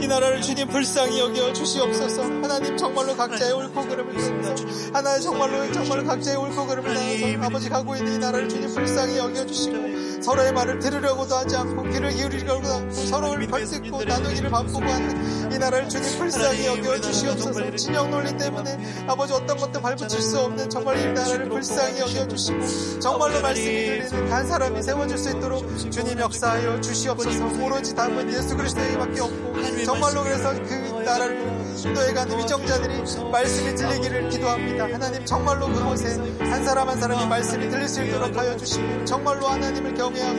이 0.00 0.06
나라를 0.08 0.42
주님 0.42 0.66
불쌍히 0.66 1.20
여겨 1.20 1.52
주시옵소서 1.52 2.22
하나님 2.22 2.76
정말로 2.76 3.16
각자의 3.16 3.52
옳고 3.52 3.86
그름을 3.86 4.18
따라서 4.18 4.64
하나님 4.92 5.22
정말로 5.22 5.72
정말로 5.72 6.04
각자의 6.04 6.36
옳고 6.36 6.66
그름을 6.66 6.94
따라서 6.94 7.46
아버지 7.46 7.68
가고 7.68 7.94
있는 7.94 8.14
이 8.14 8.18
나라를 8.18 8.48
주님 8.48 8.74
불쌍히 8.74 9.18
여겨 9.18 9.46
주시고 9.46 9.97
서로의 10.20 10.52
말을 10.52 10.78
들으려고도 10.78 11.34
하지 11.34 11.56
않고 11.56 11.82
귀를 11.84 12.10
기울이려고도 12.10 12.68
않고 12.74 12.92
서로를 12.92 13.46
벌뜯고 13.46 14.04
나누기를 14.04 14.50
바꾸고 14.50 14.80
하는 14.80 15.52
이 15.52 15.58
나라를 15.58 15.88
주님 15.88 16.18
불쌍히 16.18 16.66
여겨 16.66 17.00
주시옵소서. 17.00 17.76
진영 17.76 18.10
논리 18.10 18.36
때문에 18.36 18.78
아버지 19.06 19.32
어떤 19.32 19.56
것도 19.56 19.80
발붙일 19.80 20.20
수 20.20 20.38
없는 20.40 20.68
정말 20.68 20.98
이 20.98 21.12
나라를 21.12 21.48
불쌍히 21.48 22.00
여겨 22.00 22.28
주시고 22.28 23.00
정말로 23.00 23.40
말씀이 23.40 23.66
들리는 23.66 24.32
한 24.32 24.46
사람이 24.46 24.82
세워질 24.82 25.18
수 25.18 25.30
있도록 25.30 25.90
주님 25.90 26.18
역사하여 26.18 26.80
주시옵소서. 26.80 27.64
오로지 27.64 27.94
답은 27.94 28.32
예수 28.32 28.56
그리스도에게밖에 28.56 29.20
없고 29.20 29.84
정말로 29.84 30.22
그래서 30.24 30.52
그 30.54 31.02
나라를 31.04 31.67
인도해가는 31.84 32.38
위정자들이 32.38 33.30
말씀이 33.30 33.74
들리기를 33.74 34.28
기도합니다. 34.30 34.84
하나님 34.84 35.24
정말로 35.24 35.66
그곳에 35.68 36.16
한 36.38 36.64
사람 36.64 36.88
한 36.88 36.98
사람이 36.98 37.26
말씀이 37.26 37.68
들릴 37.68 37.88
수 37.88 38.02
있도록 38.02 38.36
하여 38.36 38.56
주시고 38.56 39.04
정말로 39.04 39.46
하나님을 39.48 39.94
경외하고 39.94 40.38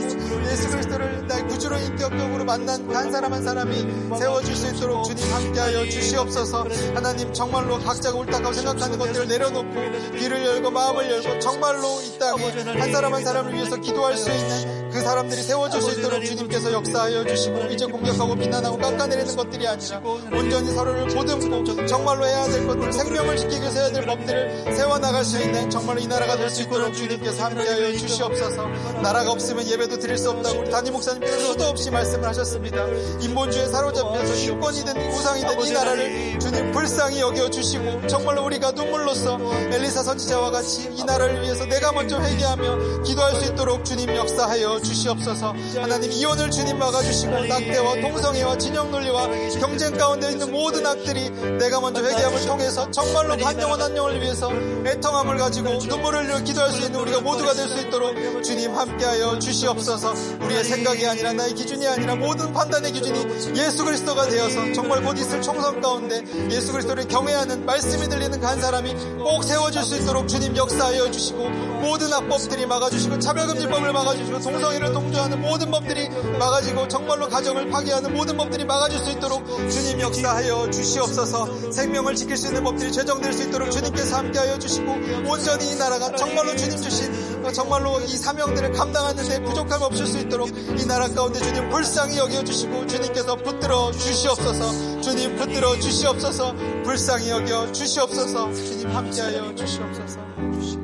예수 0.51 0.69
그리스도를 0.69 1.27
나의 1.27 1.47
구주로 1.47 1.77
인격적으로 1.77 2.43
만난 2.43 2.87
그한 2.87 3.11
사람 3.11 3.33
한 3.33 3.43
사람이 3.43 4.17
세워질 4.17 4.55
수 4.55 4.75
있도록 4.75 5.05
주님 5.05 5.31
함께하여 5.33 5.87
주시옵소서. 5.89 6.67
하나님 6.93 7.31
정말로 7.33 7.79
각자가 7.79 8.17
옳다고 8.17 8.51
생각하는 8.51 8.97
것들을 8.97 9.27
내려놓고 9.27 9.73
귀를 10.17 10.45
열고 10.45 10.71
마음을 10.71 11.09
열고 11.09 11.39
정말로 11.39 12.01
이 12.01 12.17
땅에 12.19 12.43
한 12.79 12.91
사람 12.91 13.13
한 13.13 13.23
사람을 13.23 13.53
위해서 13.53 13.75
기도할 13.77 14.17
수 14.17 14.29
있는 14.29 14.78
그 14.91 15.01
사람들이 15.01 15.41
세워질 15.41 15.81
수 15.81 15.99
있도록 15.99 16.23
주님께서 16.25 16.71
역사하여 16.73 17.25
주시고 17.25 17.59
이제 17.71 17.85
공격하고 17.85 18.35
비난하고 18.35 18.77
깎아내리는 18.77 19.35
것들이 19.35 19.67
아니라 19.67 20.01
온전히 20.33 20.71
서로를 20.73 21.07
보듬고 21.07 21.85
정말로 21.85 22.25
해야 22.25 22.45
될 22.47 22.67
것들 22.67 22.91
생명을 22.91 23.37
지키기 23.37 23.61
위해서 23.61 23.79
해야 23.79 23.91
될 23.91 24.05
법들을 24.05 24.75
세워나갈 24.75 25.23
수 25.25 25.41
있는 25.41 25.69
정말로 25.69 25.99
이 25.99 26.07
나라가 26.07 26.35
될 26.35 26.49
수 26.49 26.63
있도록 26.63 26.91
주님께서 26.93 27.43
함께하여 27.45 27.93
주시옵소서. 27.93 28.65
나라가 29.03 29.31
없으면 29.31 29.67
예배도 29.67 29.99
드릴 29.99 30.17
수 30.17 30.31
없다고 30.31 30.61
우리 30.61 30.71
담임 30.71 30.93
목사님께서 30.93 31.37
수도 31.39 31.65
없이 31.65 31.91
말씀을 31.91 32.27
하셨습니다. 32.27 32.87
인본주의에 33.21 33.67
사로잡혀서 33.67 34.33
인권이든 34.33 35.11
우상이든 35.11 35.61
이 35.67 35.71
나라를 35.71 36.39
주님 36.39 36.71
불쌍히 36.71 37.19
여겨 37.19 37.49
주시고 37.51 38.07
정말로 38.07 38.43
우리가 38.45 38.71
눈물로써 38.71 39.37
엘리사 39.71 40.01
선지자와 40.01 40.49
같이 40.49 40.89
이 40.95 41.03
나라를 41.03 41.43
위해서 41.43 41.65
내가 41.65 41.91
먼저 41.91 42.19
회개하며 42.19 43.03
기도할 43.03 43.35
수 43.35 43.51
있도록 43.51 43.85
주님 43.85 44.09
역사하여 44.15 44.78
주시옵소서. 44.82 45.53
하나님 45.82 46.11
이혼을 46.11 46.51
주님 46.51 46.77
막아주시고 46.77 47.45
낙태와 47.45 48.01
동성애와 48.01 48.57
진영 48.57 48.91
논리와 48.91 49.27
경쟁 49.59 49.97
가운데 49.97 50.32
있는 50.32 50.51
모든 50.51 50.86
악들이 50.86 51.30
내가 51.59 51.80
먼저 51.80 52.03
회개함을 52.03 52.45
통해서 52.45 52.89
정말로 52.91 53.38
한 53.45 53.59
영혼을 53.61 54.21
위해서 54.21 54.51
애통함을 54.86 55.38
가지고 55.38 55.73
눈물을 55.86 56.25
흘려 56.25 56.43
기도할 56.43 56.71
수 56.71 56.82
있는 56.86 56.99
우리가 56.99 57.21
모두가 57.21 57.53
될 57.53 57.69
수 57.69 57.80
있도록 57.82 58.15
주님 58.43 58.75
함께하여 58.75 59.38
주시옵소서. 59.38 60.13
우리의 60.41 60.63
생각이 60.63 61.05
아니라 61.05 61.34
나의 61.34 61.53
기준이 61.53 61.88
아니라 61.88 62.15
모든 62.15 62.51
판단의 62.51 62.91
기준이 62.93 63.19
예수 63.57 63.86
그리스도가 63.86 64.27
되어서 64.27 64.73
정말 64.73 65.03
곧 65.03 65.17
있을 65.19 65.39
총선 65.41 65.80
가운데 65.82 66.23
예수 66.49 66.71
그리스도를 66.71 67.07
경외하는 67.07 67.65
말씀이 67.65 68.07
들리는 68.09 68.39
그한 68.39 68.59
사람이 68.59 68.93
꼭 69.19 69.43
세워질 69.43 69.84
수 69.84 69.97
있도록 69.97 70.27
주님 70.27 70.57
역사하여 70.57 71.11
주시고 71.11 71.49
모든 71.82 72.11
악법들이 72.11 72.65
막아주시고 72.65 73.19
차별금지법을 73.19 73.93
막아주시고 73.93 74.39
동성 74.39 74.68
애를 74.74 74.91
동조하는 74.93 75.41
모든 75.41 75.72
법들이 75.72 76.09
막아지고 76.38 76.88
정말로 76.88 77.28
가정을 77.28 77.70
파괴하는 77.70 78.13
모든 78.13 78.38
법들이 78.38 78.65
막아줄 78.65 78.99
수 78.99 79.11
있도록 79.11 79.45
주님 79.70 79.99
역사하여 80.01 80.70
주시옵소서. 80.72 81.72
생명을 81.72 82.15
지킬 82.15 82.38
수 82.38 82.47
있는 82.47 82.63
법들이 82.63 82.91
제정될 82.91 83.34
수 83.34 83.47
있도록 83.47 83.72
주님께서 83.72 84.17
함께하여 84.17 84.59
주시고 84.59 84.91
온전히 85.28 85.72
이 85.72 85.76
나라가 85.76 86.15
정말로 86.15 86.55
주님 86.55 86.78
주신 86.82 87.30
정말로 87.53 87.99
이 88.01 88.17
사명들을 88.17 88.72
감당하는데 88.74 89.43
부족함 89.43 89.82
없을 89.82 90.05
수 90.05 90.20
있도록 90.20 90.49
이 90.49 90.86
나라 90.86 91.07
가운데 91.07 91.39
주님 91.39 91.70
불쌍히 91.70 92.17
여겨 92.17 92.43
주시고 92.43 92.88
주님께서 92.88 93.36
붙들어 93.36 93.91
주시옵소서. 93.91 95.01
주님 95.01 95.36
붙들어 95.36 95.80
주시옵소서. 95.80 96.53
불쌍히 96.84 97.30
여겨 97.30 97.72
주시옵소서. 97.72 98.53
주님 98.53 98.89
함께하여 98.89 99.55
주시옵소서 99.55 100.78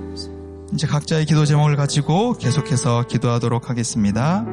이제 0.73 0.87
각자의 0.87 1.25
기도 1.25 1.45
제목을 1.45 1.75
가지고 1.75 2.33
계속해서 2.33 3.07
기도하도록 3.07 3.69
하겠습니다. 3.69 4.45